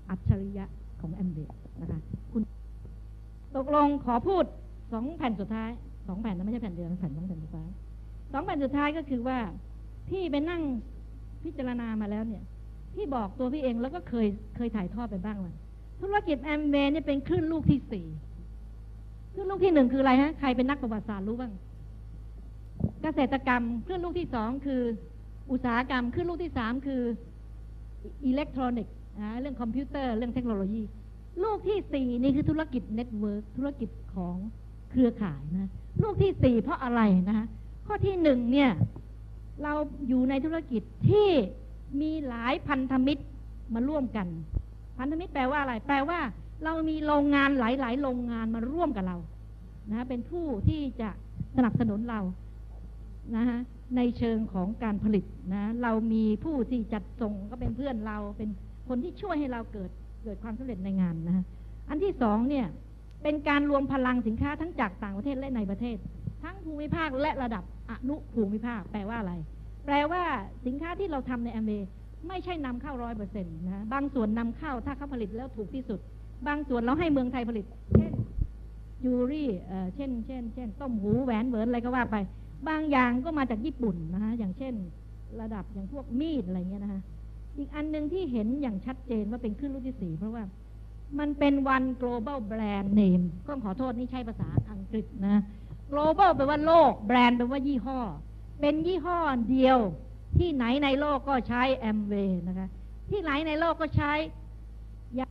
[0.10, 0.65] อัจฉริยะ
[1.01, 1.99] ของแอมเบย์นะคะ
[2.32, 2.41] คุณ
[3.55, 4.43] ตกลงขอพูด
[4.91, 5.69] สองแผ่นสุดท้าย
[6.08, 7.69] สองแผ่นนะไม่ใช่แผ่นเดียวแผ่นสองแผ่นสุดท้าย
[8.32, 9.39] สองแผ่นสุดท้ายก็คือว่า
[10.10, 10.62] พี่ไปนั่ง
[11.43, 12.43] พิจารณามาแล้วเนี่ย
[12.99, 15.55] พี่บอกตัวพี่เองแล้วก็เคยเคยถ่ายทอดไปบ้างแล้ว
[16.01, 18.07] ธุรกิจแอมเบย์เนี่ยเป็นคลื่นลูกที่สี่
[19.33, 21.53] คลื่นลูกที่หนึ่งคืออะไรฮะใครเป็นนักประวัติศาสตร์รู้บ้าง
[23.01, 24.81] เกษตรกรรมคลื่นลูกที่สองคือ
[25.51, 27.01] อุตสาหกรรมคลื่นลูกที่สามคือ
[28.25, 28.95] อิเล็กทรอนิกส์
[29.41, 30.83] เรื่องคอมพิวเตอร์เรื่องเทคโนโลยี
[31.43, 34.35] ลูกที่สี่นี่คือธุรกิจ network ธุรกิจของ
[34.91, 35.69] เครือข่ายนะ
[36.03, 37.45] ลูกที่สี่เพราะอะไรนะคะ
[37.88, 38.71] ข้อที่หนึ่งเนี่ย
[39.63, 39.73] เรา
[40.07, 41.29] อยู่ในธุรกิจที่
[42.02, 43.23] มีหลายพันธมิตร
[43.73, 44.28] มาร่วมกัน
[44.97, 46.19] พันธมิตรแปลว่าอะไร แปลว่า
[46.63, 49.17] เรามีโรงงานหลาย ๆ โรงงานมาร่วมกับเรา
[49.91, 51.10] นะเป็นผู้ที่จะ
[51.56, 52.21] สนับสนุนเรา
[53.36, 53.60] นะฮะ
[53.97, 58.50] ในเชิงของการผลิตนะเรามีผู้ที่จัดส่งก็เป็นเพื่อนเราเป็น
[58.87, 59.92] คนที่ช่วยให้เราเกิด
[60.23, 61.44] เกิดความสำเร็จในงานนะฮะ
[61.90, 62.67] อันที่สองเนี่ย
[63.23, 65.98] เป็นการรวมพลังสินค้าทั้งจากต่างประเทศและในประเทศ
[66.44, 69.33] ทั้งภูมิภาคและระดับอนุภูมิภาคแปลว่าอะไร
[69.90, 70.23] แปลว่า
[70.65, 71.71] สินค้าที่เราทำในแอมเบ
[72.27, 76.00] ไม่ใช่นำเข้าร้อยเปอร์เซ็นต์นะบางส่วนนำเข้าถ้าเขาผลิตแล้วถูกที่สุด
[76.48, 77.65] บางส่วนเราให้เมืองไทยผลิต
[77.96, 78.13] เช่น
[79.06, 79.50] ยูรี่
[79.96, 82.15] เช่น เช่น เช่น ต้มหูแหวนเหวินอะไรก็ว่าไป
[82.67, 84.73] บางอย่างก็มาจากญี่ปุ่นนะฮะอย่างเช่น
[85.42, 87.02] ระดับอย่างพวกมีดอะไรเงี้ยนะฮะ
[87.58, 90.44] อีกอันหนึ่งที่เห็นอย่างชัดเจนว่าเป็นขึ้นรุ่นที่สี่เพราะว่า
[91.19, 95.37] มันเป็นวัน global brand name ก็ขอโทษนี่ใช้ภาษาอังกฤษนะ
[95.92, 98.00] global แปลว่าโลกแบรนด์แปลว่ายี่ห้อ
[98.60, 99.79] เป็นยี่ห้อเดียว
[100.37, 102.67] ที่ไหนในโลกก็ใช้แอมเวย์นะคะ
[103.10, 104.12] ที่ไหนในโลกก็ใช้
[105.19, 105.27] ยา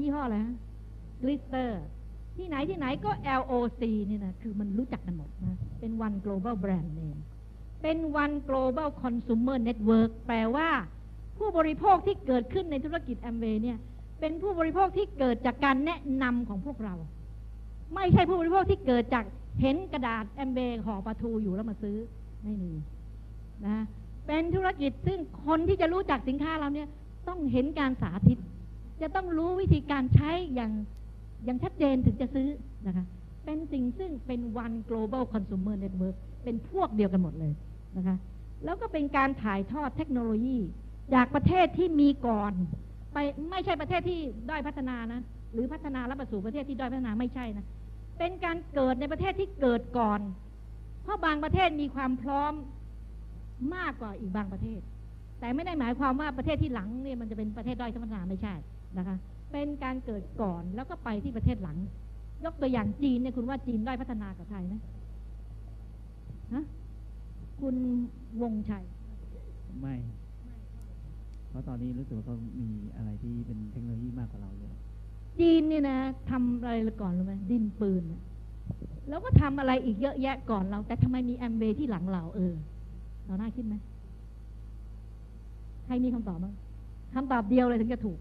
[0.00, 0.56] ยี่ห้ออะไรฮะ
[1.20, 1.82] กลิสเตอร์
[2.36, 7.20] ที่ไหนที่ไหนก็ LOC นี่นะคือมันรู้จักกันหมดนะเป็น one global brand name
[7.82, 10.68] เป็น one global consumer network แปลว่า
[11.38, 13.78] ผู้บริโภคที่เกิดขึ้นในธุรกิจแอมเวย์เนี่ย
[14.20, 16.94] เป็นผู้บริโภคที่เกิดจากการแนะนำของพวกเรา
[17.94, 19.24] ไม่ใช่ผู้บริโภคที่เกิดจาก
[19.60, 21.96] เห็นกระดาษแอมเบย์ห่อปลาทูอยู่แล้วมาซื้อ
[22.44, 22.72] ไม่มี
[23.66, 23.76] นะ
[24.26, 26.88] เป็นธุรกิจซึ่งคนที่จะรู้จักสินค้าเราเนี่ย
[27.28, 28.38] ต้องเห็นการสาธิต
[29.02, 30.72] จะต้องรู้วิธีการใช้อย่าง
[31.44, 32.48] อย่างชัดเจนถึงจะซื้อ
[32.86, 33.04] นะคะ
[33.44, 37.52] เป็นสิ่งซึ่งเป็น one global consumer network เป็นพวกเดียวกันหมดเลย
[37.96, 38.16] นะคะ
[38.64, 40.58] แล้วก็เป็นการถ่ายทอดเทคโนโลยี
[41.14, 42.52] จากประเทศที่มีก่อน
[43.12, 43.18] ไป
[43.50, 45.20] ไม่ใช่ประเทศที่ด้อยพัฒนานะ
[45.52, 47.64] หรือพัฒนาแล้วไปสู่ประเทศที่ด้อยพัฒนาไม่ใช่นะ
[48.20, 50.20] เป็นการเกิดในประเทศที่เกิดก่อน
[51.02, 52.52] เพราะบางประเทศมีความพร้อม
[53.74, 54.80] มากกว่าอีกบางประเทศ
[55.40, 58.54] แต่ไม่ได้หมายความว่าประเทศที่หลังเนี่ยมันจะเป็นประเทศด้อยพัฒนาไม่ใช่
[58.98, 59.16] นะคะ
[59.52, 61.76] เป็นการเกิดก่อนแล้วก็ไปที่ประเทศหลัง
[62.44, 64.74] ยกตัวอย่างจีนเนี่ยคุณว่าจีนด้อยพัฒนากับไทยไหม
[66.52, 66.64] ฮะ
[67.60, 67.76] คุณ
[68.42, 68.84] วงชัย
[69.80, 69.94] ไม่
[71.48, 74.76] เพราะตอนนี้รู้สึกว่าเขามีอะไรที่เป็นเทคโนโลยีมากกว่าเราเยอะ
[75.40, 75.98] จีนเนี่ยนะ
[76.30, 78.02] ทำอะไรก่อนรู้ไหมดินปืน
[79.08, 82.54] แล้วก็ทำอะไรอีกเยอะแยะก่อนเรา แต่ทำไมมีแอมเบที่หลังเราเออ
[83.26, 83.74] เราน่าคิดไหม
[85.84, 86.54] ใครมีคำตอบบ้าง
[87.14, 88.18] คำตอบเดียวเลยถึงจะถูก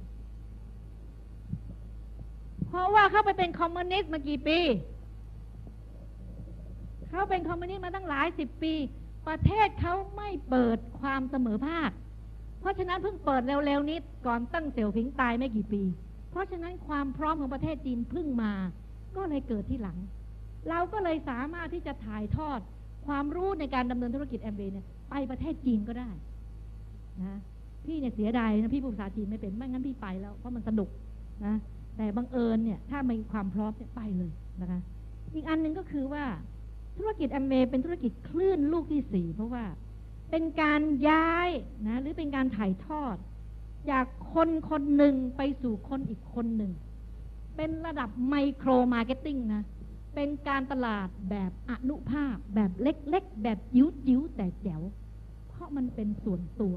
[2.68, 4.60] เพราะว่าเขาไปเป็นคอมมิวนิสต์มากี่ปี
[7.10, 8.74] เขาเป็นคอมมิวนิสต์มาตั้งหลายสิบปี
[9.28, 11.90] ประเทศเขาไม่เปิดความเสมอภาค
[12.60, 15.82] เพราะฉะนั้นเพิ่งเปิดเร็วๆนี้ก่อนตั้งเสี่ยวผิงตายไม่กี่ปี
[16.30, 18.54] เพราะฉะนั้นความพร้อมของประเทศจีนพิ่งมา
[19.16, 19.98] ก็เลยเกิดที่หลัง
[20.70, 22.60] เราก็เลยสามารถที่จะถ่ายทอด
[23.08, 26.10] ความรู้ในการดำเนินธุรกิจแอมเบเนี่ยไปประเทศจีนก็ได้
[27.22, 27.40] นะ
[27.86, 30.90] พี่เนี่ยเสียดายนะพี่พูดภาษาจีนไม่เป็นไม่งั้นพี่ไปแล้วเพราะมันสนุก
[31.46, 31.56] นะ
[31.98, 34.80] แต่บังเอิญเนี่ยถ้ามีความพร้อมเนี่ยไปเลยนะคะ
[35.36, 36.24] อีกอันหนึ่งก็คือว่า
[36.98, 39.64] ธุรกิจแอมเบเป็นธุรกิจคลื่นลูกที่สี่เพราะว่า
[40.32, 41.50] เป็นการย้าย
[41.88, 43.16] นะหรือเป็นการถ่ายทอด
[43.92, 46.72] จากคนคนหนึ่งไปสู่คนอีกคนหนึ่ง
[47.56, 49.64] เป็นระดับ micro marketing นะ
[50.16, 54.82] เป็นการตลาดแบบอนุภาค แบบเล็กๆ แบบจิ๋วๆแต่แจ๋ว
[55.50, 56.76] เพราะมันเป็นส่วนตัว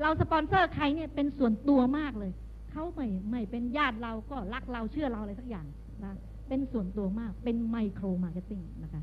[0.00, 2.32] เราสปอนเซอร์ใครเนี่ยเป็นส่วนตัวมากเลย
[2.70, 5.66] เขาไม่ไม่เป็นญาติเราก็รักเราเชื่อเราอะไรสักอย่าง
[6.04, 6.14] นะ
[6.48, 9.02] เป็นส่วนตัวมาก เป็น micro marketing นะคะ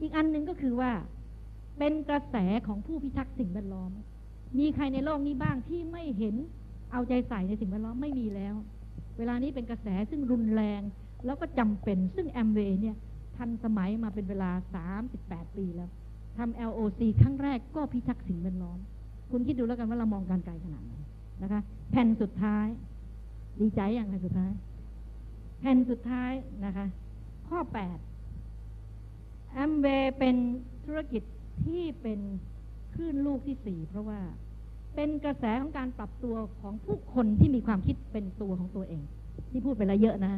[0.00, 0.90] อีกอันหนึ่งก็คือว่า
[1.78, 3.90] เป็นกระแสของผู้พิทักษ์สิ่งแวดล้อม
[4.58, 6.36] มีใครในโลกนี้บ้างที่ไม่เห็น
[6.92, 8.54] เอาใจใส่ในสิ่งแวดล้อมไม่มีแล้ว
[9.18, 10.80] เวลานี้เป็นกระแสซึ่งรุนแรง
[11.24, 12.96] แล้วก็จำเป็นซึ่งแอมเวย์เนี่ย
[13.36, 14.50] ทันสมัยมาเป็นเวลา
[15.04, 15.90] 38 ปีแล้ว
[16.38, 18.78] ทำ LOC ครั้งแรกก็พิทักษ์สิ่งแวดล้อม
[19.30, 20.94] คุณคิดดูแล้วกันว่าเรามองการไกลขนาดไหน
[21.42, 21.60] นะคะ
[21.90, 22.66] แผ่นสุดท้าย
[23.60, 24.52] ดีใจอย่างแผ่นสุดท้าย
[25.60, 26.32] แผ่นสุดท้าย
[26.64, 26.86] นะคะ
[27.48, 27.58] ข้อ
[28.36, 30.36] 8 แอมเวย์เป็น
[30.84, 31.22] ธุรกิจ
[31.64, 32.20] ที่เป็น
[32.94, 34.20] คลื่นลูกที่สี่เพราะว่า
[35.00, 39.02] เป็นกระแสของการปรับตัวของผู้คนที่มีความคิดเป็นตัวของตัวเอง
[39.50, 40.32] ที่พูดไปแล้วเยอะนะ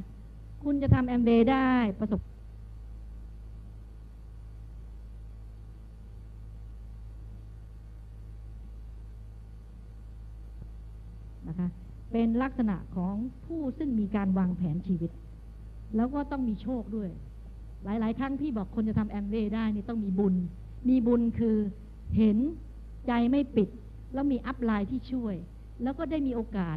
[0.64, 2.20] คุณจะทำแอมเบได้ประสบ
[11.48, 11.68] นะคะ
[12.12, 13.14] เป็นลักษณะของ
[13.46, 15.10] ผู้ซึ่งมีการวางแผนชีวิต
[15.96, 17.10] แล้วก็ต้องมีโชคด้วย
[17.84, 20.34] หลาย ๆ ครั้งพี่บอกคนจะทำแอมเบได้นี่ต้องมีบุญ
[20.88, 21.56] มีบุญคือ
[22.16, 22.38] เห็น
[23.06, 23.70] ใจไม่ปิด
[24.12, 25.34] แล้วมี upline ที่ช่วย
[25.82, 26.76] แล้วก็ได้มีโอกาส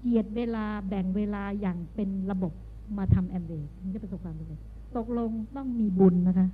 [0.00, 2.52] เจียดเวลาแบ่งเวลาอย่างเป็นระบบ
[2.98, 4.60] มาทำแอมเบย์ถึงจะประสบความสำเร็จ
[4.96, 6.48] ตกลงต้องมีบุญนะคะ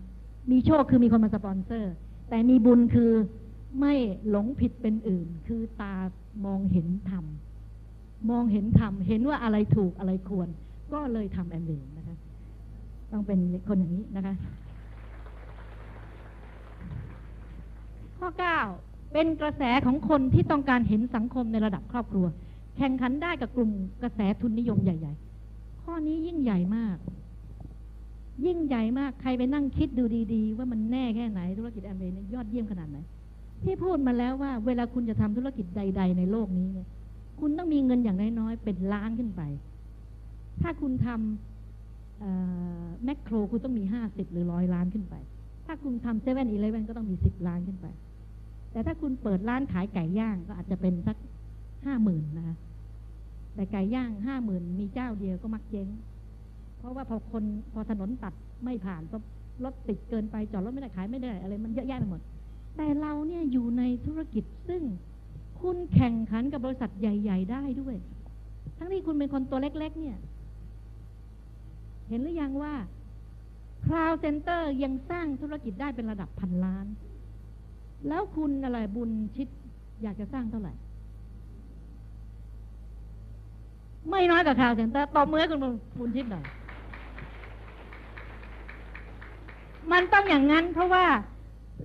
[0.50, 1.94] มีโชคคือมีคนมาสปอนเซอร์
[2.28, 3.12] แต่มีบุญคือ
[3.80, 3.94] ไม่
[4.28, 5.94] หลงผิดเป็นอื่น คือตา
[6.46, 7.24] มองเห็นธรรม
[8.30, 10.48] มองเห็นธรรมเห็นว่าอะไรถูกอะไรควร
[10.92, 12.16] ก็เลยทำแอมเบย์นะคะ
[13.12, 14.34] ต้องเป็นคนอย่างนี้นะคะ
[18.18, 22.26] ข้อ9 เป็นกระแสของคนที่ต้องการเห็นสังคมในระดับครอบครัว
[22.76, 23.70] แข่งขันได้กับกลุ่ม
[24.02, 25.14] กระแสทุนนิยมใหญ่
[25.48, 26.96] ๆ ข้อนี้ยิ่งใหญ่มาก
[28.46, 30.04] ยิ่งใหญ่มากใครไปนั่งคิดดู
[30.34, 32.98] ดีๆ ว่ามันแน่แค่ไหนธุรกิจแอมเบย์นี่ยอดเยี่ยมขนาดไหน
[33.64, 36.88] ที่พูดมาแล้วว่า เวลาคุณจะทำธุรกิจใด ๆ ในโลกนี้เนี่ย
[37.40, 39.42] คุณต้องมีเงินอย่างน้อยๆเป็นล้านขึ้นไป
[40.62, 45.14] ถ้าคุณทำแมคโครคุณต้องมีห้าสิบหรือร้อยล้านขึ้นไป
[45.66, 47.86] ถ้าคุณทำเซเว่นอีเลฟเว่นก็ต้องมีสิบล้านขึ้นไป
[48.72, 51.16] แต่ถ้าคุณเปิดร้านขายไก่ย่างก็อาจจะเป็นสัก
[51.84, 52.56] ห้าหมื่นนะคะ
[53.54, 55.88] แต่ไก่ย่างห้าหมื่นมีเจ้าเดียวก็มักเจ๊ง
[56.78, 59.16] เพราะว่าพอคนพอถนนตัดไม่ผ่านก็
[59.64, 62.20] รถติดเกินไปจอดรถไม่ได้ขายไม่ได้อะไรมันเยอะแยะไปหมด
[62.76, 64.82] แต่เราเนี่ยอยู่ในธุรกิจซึ่ง
[65.60, 67.96] คุณแข่งขันกับบริษัทใหญ่ ๆ ได้ด้วย
[68.78, 70.16] ทั้งที่คุณเป็นคนตัวเล็ก ๆ เนี่ย
[72.08, 72.74] เห็นหรือยังว่า
[73.86, 76.86] Cloud Center ยังสร้างธุรกิจได้เป็นระดับพันล้าน
[78.08, 79.48] แล้วคุณอะไรบุญชิด
[80.02, 80.72] อยากจะสร้างเท่าไหร่
[84.10, 85.60] ไม่น้อยกว่า Cloud Center ตบมือคุณ
[85.98, 86.44] บุญชิดหน่อย
[89.92, 91.06] มันต้องอย่างนั้นเพราะว่า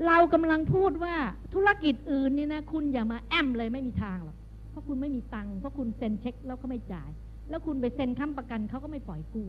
[0.07, 1.15] เรากำลังพูดว่า
[1.53, 4.37] ธุรกิจอื่นนี่นะ คุณอย่ามาแอมเลยไม่มีทางหรอก
[4.69, 7.09] เพราะคุณไม่มีตังค์เพราะคุณเซ็นเช็คแล้วเขาไม่จ่าย
[7.49, 9.47] แล้วคุณไปเซ็นค้ำประกันเขาก็ไม่ปล่อยกู้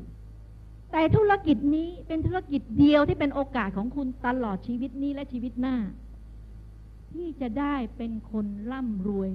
[0.92, 5.76] แต่ธุรกิจนี้เป็นธุรกิจเดียวที่เป็นโอกาสของคุณตลอดชีวิตนี้และชีวิตหน้า
[7.12, 9.30] ที่จะได้เป็นคนร่ำรวย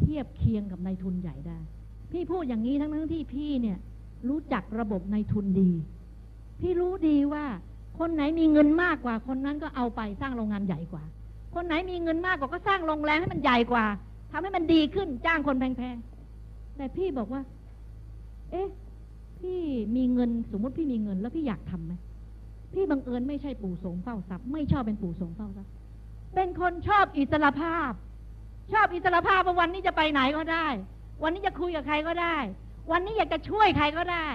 [0.00, 1.58] เทียบเคียงกับนายทุนใหญ่ได้
[2.12, 3.78] พี่พูดอย่างนี้ทั้งทั้งที่พี่เนี่ย
[4.28, 5.70] รู้จักระบบนายทุนดี
[6.60, 7.44] พี่รู้ดีว่า
[7.98, 11.04] คนไหนมีเงินมากกว่า คนนั้นก็เอาไปสร้างโรงงานใหญ่กว่า
[11.54, 13.84] คนไหนมีเงินมากกว่าก็สร้างโรงแรมให้มันใหญ่กว่า
[14.30, 17.42] ทำให้มันดีขึ้นจ้างคนแพงๆ แต่พี่บอกว่า
[18.50, 18.68] เอ๊ะ
[19.38, 19.60] พี่
[19.96, 21.92] มีเงินสมมติพี่มีเงินแล้วพี่อยากทำไหม
[22.72, 25.72] พี่บังเอิญไม่ใช่ปู่สมเฝ้าทรัพย์ไม่ชอบเป็นปู่สมเฝ้าทรัพย์
[26.36, 27.92] เป็นคนชอบอิสระภาพ
[28.72, 30.66] ชอบอิสระภาพว่าวันนี้จะไปไหนก็ได้
[31.22, 32.36] วันนี้จะคุยกับใครก็ได้
[32.92, 34.28] วันนี้อยากจะช่วยใครก็ได้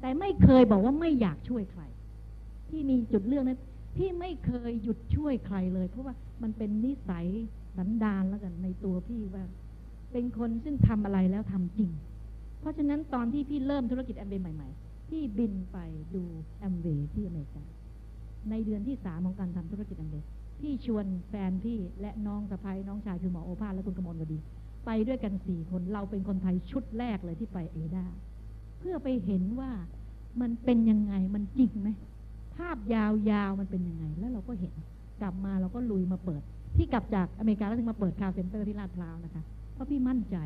[0.00, 1.82] แต่ไม่เคยบอกว่าไม่อยากช่วยใคร
[2.68, 3.60] พี่มีจุดเรื่องนั้น
[3.96, 7.26] พี่ไม่เคยหยุดช่วยใครเลย เพราะว่ามันเป็นนิสัย
[7.76, 9.44] สันดานแล้วกันในตัวพี่ว่า
[10.12, 11.90] เป็นคนซึ่งทำอะไรแล้วทำจริง
[12.60, 15.78] เพราะฉะนั้นตอนที่พี่เริ่มธุรกิจแอมเบย์ใหม่ๆ พี่บินไป
[16.14, 16.22] ดู
[16.58, 17.64] แอมเบย์ที่อเมริกา
[18.50, 20.26] ในเดือนที่สามของการทำธุรกิจแอมเบย์
[20.60, 24.38] พี่ชวนแฟนพี่และน้องสะใภ้น้องชายคือหมอโอภาสและคุณกมลวดี
[24.86, 28.06] ไปด้วยกันสี่คนเราเป็นคนไทยชุดแรกเลยที่ไป Ada
[28.78, 29.70] เพื่อไปเห็นว่า
[30.40, 31.88] มันเป็นยังไงมันจริงไหม
[32.56, 34.74] ภาพยาวๆมันเป็นยังไง แล้วเราก็เห็น
[35.20, 36.42] กลับมาเราก็ลุยมาเปิด
[36.76, 39.42] ที่กลับจากอเมริกาแล้วถึงมาเปิดคาว center ที่ลาดพร้าวนะคะ
[39.72, 40.36] เพราะพี่มั่นใจ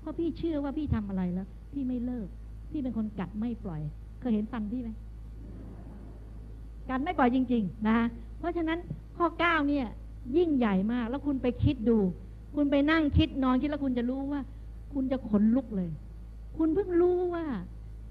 [0.00, 2.26] เพราะพี่เชื่อว่าพี่ทำอะไรแล้ว พี่ไม่เลิก
[2.70, 3.82] พี่เป็นคนกัดไม่ปล่อย
[4.20, 4.90] เคยเห็นฟันพี่ไหม
[6.90, 8.06] กัดไม่ปล่อยจริง ๆ นะคะ
[8.38, 8.78] เพราะฉะนั้น
[9.20, 9.86] ข้อเก้าเนี่ย
[10.36, 11.98] ยิ่งใหญ่มาก แล้วคุณไปคิดดู
[12.54, 14.42] คุณไปนั่งคิดนอนคิดแล้วคุณจะรู้ว่า
[14.92, 15.90] คุณจะขนลุกเลย
[16.56, 17.44] คุณเพิ่งรู้ว่า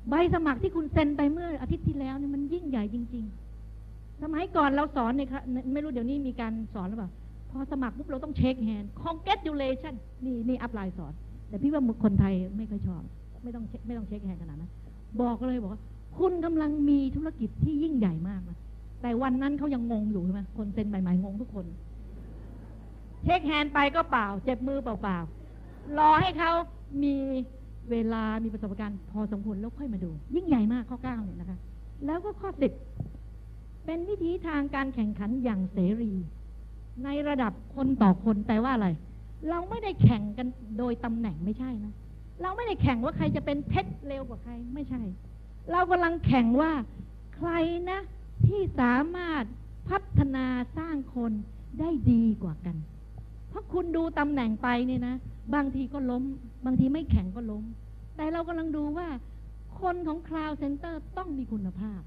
[0.10, 3.26] ใบสมัครที่คุณเซ็นไปเมื่ออาทิตย์ที่แล้วเนี่ยมันยิ่งใหญ่จริง
[3.74, 5.42] ๆ สมัยก่อนเราสอนเนี่ยครับ
[5.74, 7.10] ไม่รู้เดี๋ยวนี้มีการสอนหรือเปล่า
[7.50, 9.94] พอสมัครปุ๊บเราต้องเช็คแฮนด์ congratulation
[10.26, 11.14] นี่นี่ upline สอน
[11.50, 13.02] แต่พี่ว่าคนไทยไม่ค่อยชอบ
[13.44, 14.72] ไม่ต้องไม่ต้อง shake hand ขนาดนั้น
[15.22, 15.82] บอกเลยบอกว่า
[16.20, 18.58] คุณกำลังมีธุรกิจที่ยิ่งใหญ่มากนะ
[19.02, 21.66] แต่วันนั้นเขายังงงอยู่ใช่ไหมคนเซ็นใหม่ๆงงทุกคน
[23.24, 26.52] shake hand ไปก็เปล่า เจ็บมือเปล่าๆรอให้เขา
[27.04, 27.16] มี
[27.92, 31.58] เวลามีประสบการณ์พอสมควรแล้วค่อยมาดู ยิ่งใหญ่มากข้อเก้าเนี่ยนะคะ
[32.06, 32.72] แล้วก็ข้อสิบ
[33.86, 36.14] เป็นวิธีทางการแข่งขันอย่างเสรี
[37.04, 38.88] ในระดับคนต่อคนแปลว่าอะไร
[39.50, 40.48] เราไม่ได้แข่งกัน
[40.78, 41.94] โดยตำแหน่งไม่ใช่นะ
[42.42, 45.02] เราไม่ได้แข่งว่าใครจะเป็นเพชรเร็วกว่าใครไม่ใช่
[45.72, 46.72] เรากำลังแข่งว่า
[47.36, 47.52] ใคร
[47.92, 48.00] นะ
[48.50, 49.44] ที่สามารถ
[49.90, 50.46] พัฒนา
[50.78, 51.32] สร้างคน
[51.80, 52.76] ได้ดีกว่ากัน
[53.50, 55.16] เพราะคุณดูตำแหน่งไปเนี่ยนะ
[55.56, 56.24] บางทีก็ล้ม
[56.66, 57.64] บางทีไม่แข่งก็ล้ม
[58.16, 59.08] แต่เรากำลังดูว่า
[59.82, 62.02] คนของ Cloud Center ต้องมีคุณภาพ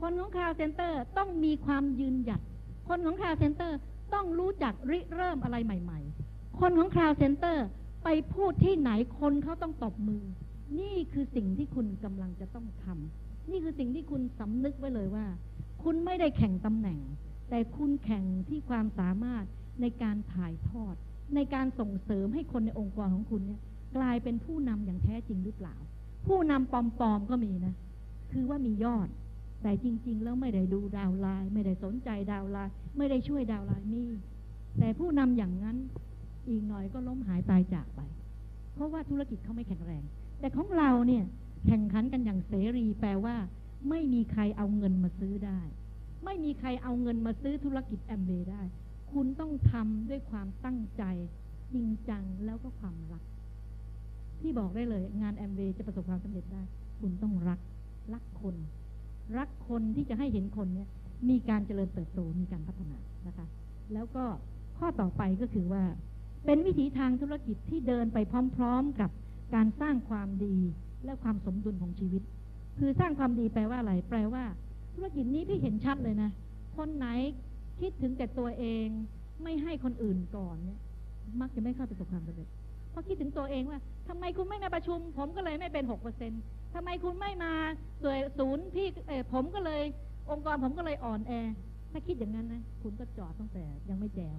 [0.00, 2.40] คนของ Cloud Center ต้องมีความยืนหยัด
[2.88, 3.72] คนของ Cloud Center
[4.14, 6.00] ต้องรู้จักริเริ่มอะไรใหม่
[6.30, 7.56] ๆ คนของ Cloud Center
[8.04, 10.22] ไปพูดที่ไหนคนเขาต้องตบมือ
[10.78, 15.26] นี่คือสิ่งที่คุณกำลังจะต้องทำนี่คือสิ่งที่คุณสำนึกไว้เลยว่า
[15.84, 16.98] คุณไม่ได้แข่งตำแหน่ง
[17.50, 19.44] แต่คุณแข่งที่ความสามารถ
[19.80, 20.94] ในการถ่ายทอด
[21.34, 23.60] ในการส่งเสริมให้คนในองค์กรของคุณเนี่ย
[23.96, 25.76] กลายเป็นผู้นำอย่างแท้จริงหรือเปล่า
[26.26, 27.74] ผู้นำปลอมๆก็มีนะ
[28.32, 29.08] คือว่ามียอด
[29.62, 34.04] แต่จริง ๆ แล้วไม่ได้ดูดาวไลน์ไม่ได้สนใจดาวไลน์ไม่ได้ช่วยดาวไลน์มี
[34.78, 35.76] แต่ผู้นำอย่างนั้น
[36.48, 38.00] อีกหน่อยก็ล้มหายตายจากไป
[38.74, 40.04] เพราะว่าธุรกิจเขาไม่แข็งแรง
[40.40, 41.24] แต่ของเราเนี่ย
[41.66, 43.36] แข่งขันกันอย่างเสรีแปลว่า
[43.88, 45.60] ไม่มีใครเอาเงินมาซื้อได้
[46.24, 48.62] ไม่มีใครเอาเงินมาซื้อธุรกิจแอมเบย์ได้
[49.12, 51.02] คุณต้องทำด้วยความตั้งใจ
[51.72, 53.24] จริงจังแล้วก็ความรัก
[54.40, 56.62] ที่บอกได้เลย งานแอมเบย์จะประสบความสำเร็จได้
[57.00, 57.60] คุณต้องรัก
[58.14, 58.56] รักคน
[59.38, 60.88] รักคนที่จะให้เห็นคนเนี่ย
[61.28, 63.46] มีการเจริญเติบโตมีการพัฒนานะคะ
[63.92, 64.24] แล้วก็
[64.78, 65.84] ข้อต่อไปก็คือว่า
[66.44, 68.18] เป็นวิถีทางธุรกิจที่เดินไป
[68.56, 69.10] พร้อม ๆ กับ
[69.54, 70.56] การสร้างความดี
[71.04, 72.22] และความสมดุลของชีวิต
[72.78, 74.44] คือสร้างความดีแปลว่าอะไร แปลว่า
[74.94, 76.30] ธุรกิจนี้พี่เห็นชัดเลยนะ
[76.76, 77.06] คนไหน
[77.80, 78.86] คิดถึงแต่ตัวเอง
[79.42, 80.80] ไม่ให้คนอื่นก่อนเนี่ย
[81.40, 82.48] มักจะไม่เข้าประสบความสำเร็จ
[82.90, 86.32] เพราะคิดถึงตัวเองว่าทำไมคุณไม่มาประชุม ผมก็เลยไม่เป็นหกเปอร์เซ็น
[86.74, 87.52] ทำไมคุณไม่มา
[88.02, 89.82] สวยศูนย์พี่เอผมก็เลย
[90.30, 91.32] องค์กรผมก็เลยอ่อนแอ
[91.92, 94.36] ถ้าคิดอย่างนั้นนะ คุณก็จอดตั้งแต่ยังไม่แจว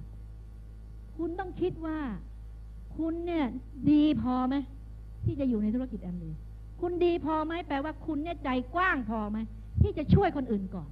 [1.18, 1.98] คุณต้องคิดว่า
[2.98, 3.46] คุณเนี่ย
[3.90, 4.56] ดีพอไหม
[5.26, 6.32] ที่จะอยู่ในธุรกิจแอมดี
[6.82, 9.38] คุณดีพอไหมแปลว่าคุณเนี่ยใจกว้างพอไหม
[9.82, 10.90] ที่จะช่วยคนอื่นก่อน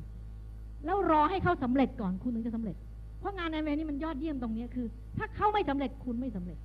[0.85, 2.75] แล้วรอให้เขาสำเร็จก่อนคุณถึงจะสำเร็จ
[3.19, 6.57] เพราะงานแอมเวนี่มันยอดเยี่ยมตรงเนี้คือ ถ้าเขาไม่สำเร็จคุณไม่สำเร็จ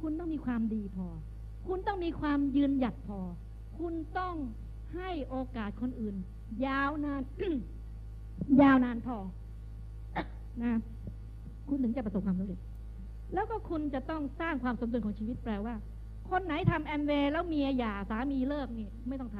[0.00, 1.06] คุณต้องมีความดีพอ
[1.66, 3.18] คุณต้องมีความยืนหยัดพอ
[3.78, 4.34] คุณต้อง
[4.94, 6.14] ให้โอกาสคนอื่น
[6.66, 7.22] ยาวนาน
[8.62, 9.16] ยาวนานพอ
[10.62, 10.72] นะ
[11.68, 12.58] คุณถึงจะประสบความสำเร็จ
[13.34, 15.74] แล้วก็คุณจะต้องสร้างความสมดุลของชีวิตแปลว่า
[16.30, 19.38] คนไหนทำแอมเวย์แล้วเมียหย่าสามีเลิกนี่ ไม่ต้องท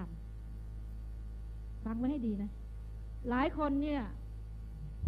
[0.92, 2.50] ำฟังไว้ให้ดีนะ
[3.28, 4.02] หลายคนเนี่ย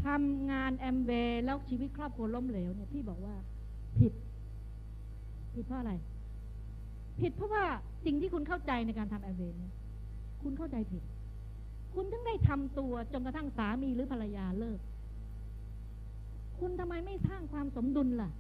[0.05, 3.35] ทำงานแอมเวย์แล้วชีวิตครอบครัวล้มเหลวเนี่ยพี่บอกว่า
[3.99, 4.13] ผิด
[5.55, 5.93] ผิดเพราะอะไร
[7.21, 7.65] ผิดเพราะว่า
[8.05, 9.73] สิ่งที่คุณเข้าใจในการทำแอมเวย์เนี่ย
[10.43, 11.03] คุณเข้าใจผิด
[11.95, 14.79] คุณถึงได้ทำตัวจนกระทั่งสามีหรือภรรยาเลิก
[16.61, 18.31] คุณทำไมไม่สร้างความสมดุลล่ะ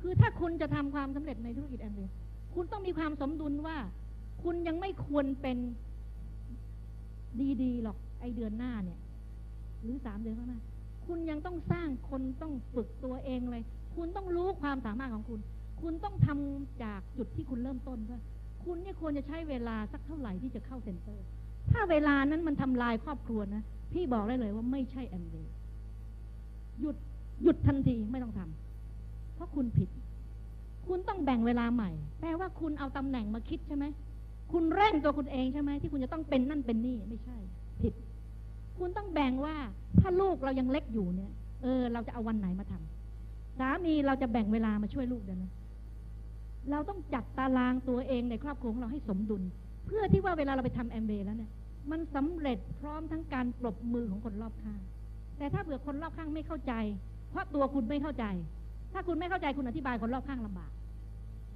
[0.00, 2.14] คือถ้าคุณจะทำความสำเร็จในธุรกิจแอมเวย์
[2.54, 3.76] คุณต้องมีความสมดุลว่า
[4.42, 5.58] คุณยังไม่ควรเป็น
[7.62, 8.98] ดีๆหรอกไอเดือนหน้าเนี่ย
[9.82, 10.60] หรือสามเดือนข้างหน้า
[11.06, 13.62] คุณยังต้องสร้างคนต้องฝึกตัวเองเลย
[13.96, 15.40] คุณต้องรู้ความสามารถของคุณ
[15.82, 18.20] คุณต้องทำจากจุดที่คุณเริ่มต้นว่า
[18.64, 21.26] คุณเนี่ยควรจะใช้เวลาสักเท่าไหร่ที่จะเข้าเซ็นเตอร์
[21.70, 25.54] ถ้าเวลานั้นมันทำลายครอบครัวนะ พี่บอกได้เลยว่าไม่ใช่แอมเวย์
[26.80, 26.96] หยุด
[27.42, 29.88] หยุดทันทีไม่ต้องทำเพราะคุณผิด
[30.86, 33.84] คุณต้องแบ่งเวลาใหม่ แปลว่าคุณเอาตำแหน่งมาคิดใช่ไหม
[34.52, 37.36] คุณเร่งตัวคุณเองใช่ไหมที่คุณจะต้องเป็นนั่นเป็นนี่ไม่ใช่
[37.82, 37.94] ผิด
[38.78, 39.56] คุณต้องแบ่งว่า
[40.00, 45.50] ถ้าลูกเรายังเล็กอยู่เนี่ย เออ เราจะเอาวันไหนมาทำสามีเราจะแบ่งเวลามาช่วยลูกเดี๋ยวนะ
[46.70, 49.42] เราต้องจัดตารางตัวเองในครอบครัวของเราให้สมดุล
[49.86, 51.50] เพื่อที่ว่าเวลาเราไปทำแอมเบแล้วเนี่ย
[51.90, 54.80] มันสำเร็จพร้อมทั้งการปรบมือของคนรอบข้าง
[55.38, 56.72] แต่ถ้าเผื่อคนรอบข้างไม่เข้าใจ
[57.30, 58.24] เพราะตัวคุณไม่เข้าใจ
[58.92, 60.72] ถ้าคุณไม่เข้าใจคุณอธิบายคนรอบข้างลำบาก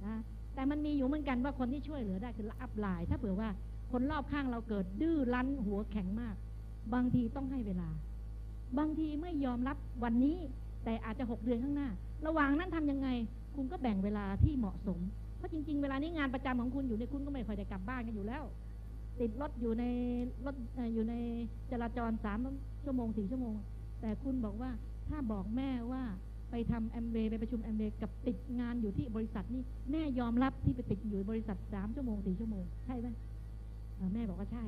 [0.05, 0.15] นะ
[0.55, 3.49] แต่มันมีอยู่เหมือนกันว่าคนที่ช่วยเหลือได้คืออัพไลน์ถ้าเผื่อว่า
[3.91, 6.35] คนรอบข้างเราเกิดดื้อรั้นหัวแข็งมาก
[6.93, 7.89] บางทีต้องให้เวลา
[8.77, 10.37] บางทีไม่ยอมรับวันนี้
[10.83, 11.89] แต่อาจจะหกเดือนข้างหน้า
[12.27, 13.07] ระหว่างนั้นทำยังไง
[13.55, 14.99] คุณก็แบ่งเวลาที่เหมาะสม
[15.37, 18.43] เพราะจริง ๆ เวลานี้งานประจำของคุณอยู่เนี่ยคุณก็ไม่ค่อยได้กลับบ้านกันอยู่แล้ว
[19.19, 19.83] ติดรถอยู่ใน
[20.45, 20.55] รถ
[20.93, 21.15] อยู่ใน
[21.71, 22.37] จราจรสาม
[22.83, 23.53] ชั่วโมงสี่ชั่วโมง
[24.01, 24.71] แต่คุณบอกว่า
[25.09, 26.03] ถ้าบอกแม่ว่า
[26.49, 33.07] ไปทำแอมเวย์ไปประชุมแอมเวย์กับติดงานอยู่ที่บริษัทนี่แม่ยอมรับที่ไปติดอยู่บริษัทสามชั่วโมงสี่ชั่วโมงใช่ไหม
[34.13, 34.65] แม่บอกว่าใช่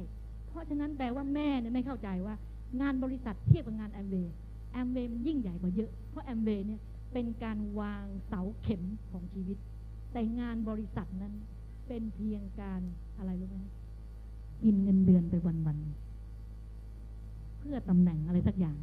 [0.47, 2.35] เพราะฉะนั้นแปลว่าแม่เนี่ยไม่เข้าใจว่า
[2.81, 4.33] งานบริษัทเทียบกับงานแอมเวย์
[4.73, 6.81] แอมเวย์มันยิ่งใหญ่กว่าเยอะ เพราะแอมเวย์เนี่ย
[7.13, 9.57] เป็นการวางเสาเข็มของชีวิต
[10.11, 11.33] แต่งานบริษัทนั้น
[11.87, 12.81] เป็นเพียงการ
[13.17, 13.57] อะไรรู้ไหม
[14.63, 18.77] กินเงินเดือนไปวันๆเพื่อตำแหน่งอะไรสักอย่าง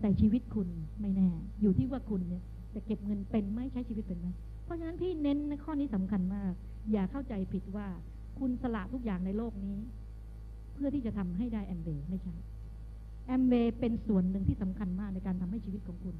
[0.00, 0.68] แต่ชีวิตคุณ
[1.00, 1.30] ไม่แน่
[1.60, 2.42] อยู่ที่ว่าคุณเนี่ย
[2.74, 4.28] จะเก็บเงินเป็นไหมใช้ชีวิตเป็นไหม
[4.64, 6.52] เพราะฉะนั้นพี่เน้นในข้อนี้สำคัญมาก
[6.92, 7.86] อย่าเข้าใจผิดว่า
[8.38, 9.76] คุณสละทุกอย่างในโลกนี้
[10.74, 12.34] เพื่อที่จะทำให้ได้แอมเบย์ไม่ใช่
[13.26, 16.14] แอมเบย์เป็นส่วนหนึ่งที่สำคัญมากในการทำให้ชีวิตของคุณ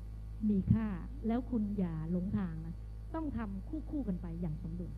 [0.51, 0.87] มีค่า
[1.27, 2.75] แล้วคุณอย่าหลงทางนะ
[3.15, 4.93] ต้องทำคู่คู่ๆกันไปอย่างสมดุล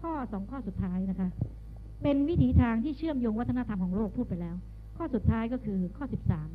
[0.00, 1.28] ข้อสองข้อสุดท้ายนะคะ
[2.02, 4.56] เป็นวิถีทางที่เชื่อมโยงวัฒนธรรมของโลกพูดไปแล้ว
[4.96, 6.48] ข้อสุดท้ายก็คือข้อสิบสาม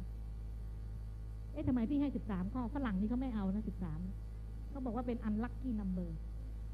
[1.51, 3.99] เอ๊ะทำไมพี่ให้สิบสามข้อฝรั่งนี่เขาไม่เอานะสิบสาม
[4.69, 6.09] เขาบอกว่าเป็น unlucky number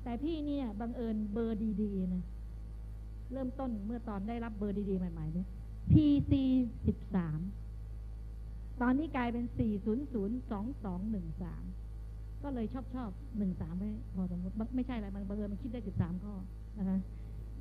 [0.03, 2.23] แต่พี่เนี่ยบังเอิญเบอร์ดีๆนะ
[3.33, 5.47] เริ่มต้นเมื่อตอนได้รับเบอร์ดีๆใหม่ๆเนี่ย
[5.91, 6.31] PC
[6.87, 7.39] สิบสาม
[8.81, 11.63] ตอนนี้กลายเป็นสี่ศูนย์ศูนย์สองสองหนึ่งสาม
[12.43, 16.33] ก็เลยชอบชอบหนึ่งสามไม่พอสมมติไม่ใช่อะไรมันบังเอิญมันคิดได้สิบสามข้อ
[16.77, 16.97] นะคะ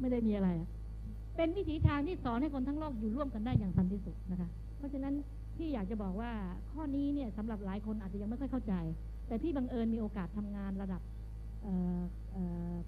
[0.00, 0.68] ไม่ได้มีอะไรอะ
[1.36, 4.48] เป็นวิถีทางที่สอนให้คนทั้งโลกอยู่ร่วมกันได้อย่างสันติสุขนะคะ
[4.78, 5.14] เพราะฉะนั้น
[5.57, 6.32] พี่อยากจะบอกว่า
[6.70, 8.74] ข้อนี้เนี่ยสำหรับหลายคนอาจจะยังไม่ค่อยเข้าใจ
[9.26, 11.02] แต่พี่บังเอิญมีโอกาสทำงานระดับ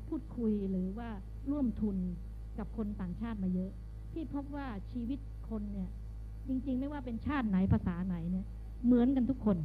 [0.07, 1.09] พูดคุยหรือว่า
[1.51, 1.97] ร่วมทุน
[2.59, 3.71] กับคนต่างชาติมาเยอะ
[4.13, 5.91] พี่พบว่าชีวิตคนเนี่ย
[6.49, 8.47] จริงๆ ไม่ว่าเป็นชาติไหนภาษาไหนเนี่ย
[8.85, 9.59] เหมือนกันทุกคน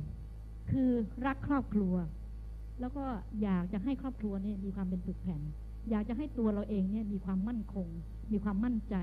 [0.72, 0.92] คือ
[1.26, 1.96] รักครอบครัว
[2.80, 3.06] แล้วก็
[3.42, 5.42] อยากจะให้ครอบครัวเนี่ยมีความเป็นปึกแผ่น
[5.90, 7.88] อยากจะให้ตัวเราเองเนี่ยมีความมั่นคง
[8.32, 8.96] มีความมั่นใจ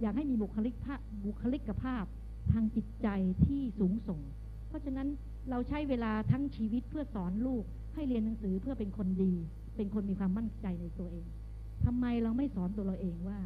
[0.00, 2.04] อยากให้มีบุคลิกภาพบุคลิกภาพ
[2.52, 3.08] ทางจิตใจ
[3.46, 4.20] ที่สูงส่ง
[4.68, 5.08] เพราะฉะนั้น
[5.50, 9.34] เราใช้เวลาทั้งชีวิตเพื่อสอนลูก ให้เรียนหนังสือเพื่อเป็นคนดี
[9.76, 11.26] เป็นคนมีความมั่นใจในตัวเอง
[11.84, 13.38] ทำไมเราไม่สอนตัวเราเองว่า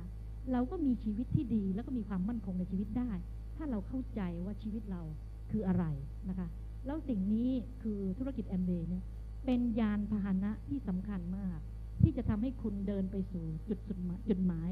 [0.52, 3.10] เราก็มีชีวิตที่ดีแล้วก็มีความมั่นคงในชีวิตได้
[3.56, 5.02] ถ้าเราเข้าใจว่าชีวิตเรา
[5.50, 5.84] คืออะไร
[6.28, 6.48] นะคะ
[6.86, 7.50] แล้วสิ่งนี้
[7.82, 9.04] คือธุรกิจแอมเบย์เนี่ย
[9.46, 11.58] เป็นยานพาหนะที่สำคัญมาก
[12.02, 13.98] ที่จะทำให้คุณเดินไปสู่จุดสุด
[14.28, 14.70] จุดหมาย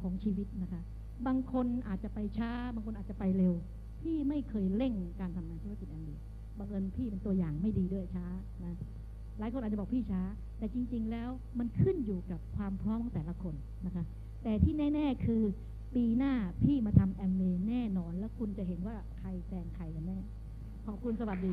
[0.00, 0.82] ของชีวิตนะคะ
[1.26, 3.54] บางคนอาจจะไปช้า บางคนอาจจะไปเร็ว
[4.00, 6.10] พี่ไม่เคยเร่งการทำงานธุรกิจแอมเบ
[6.58, 8.26] บังเอิญพี่เป็นตัวอย่างไม่ดีด้วยช้า
[8.64, 8.74] นะ
[9.38, 10.22] หลายคนอาจจะบอกพี่ช้า
[10.58, 13.54] แต่จริง ๆ แล้วมันขึ้นอยู่กับความพร้อมของแต่ละคน
[13.86, 14.04] นะคะ
[14.42, 15.42] แต่ที่แน่ ๆ คือ
[15.94, 20.18] ปีหน้าพี่มาทำแอมเบแน่นอน แล้วคุณจะเห็นว่าใครแซงใครกันแน่
[20.86, 21.52] ขอบคุณสวัสดี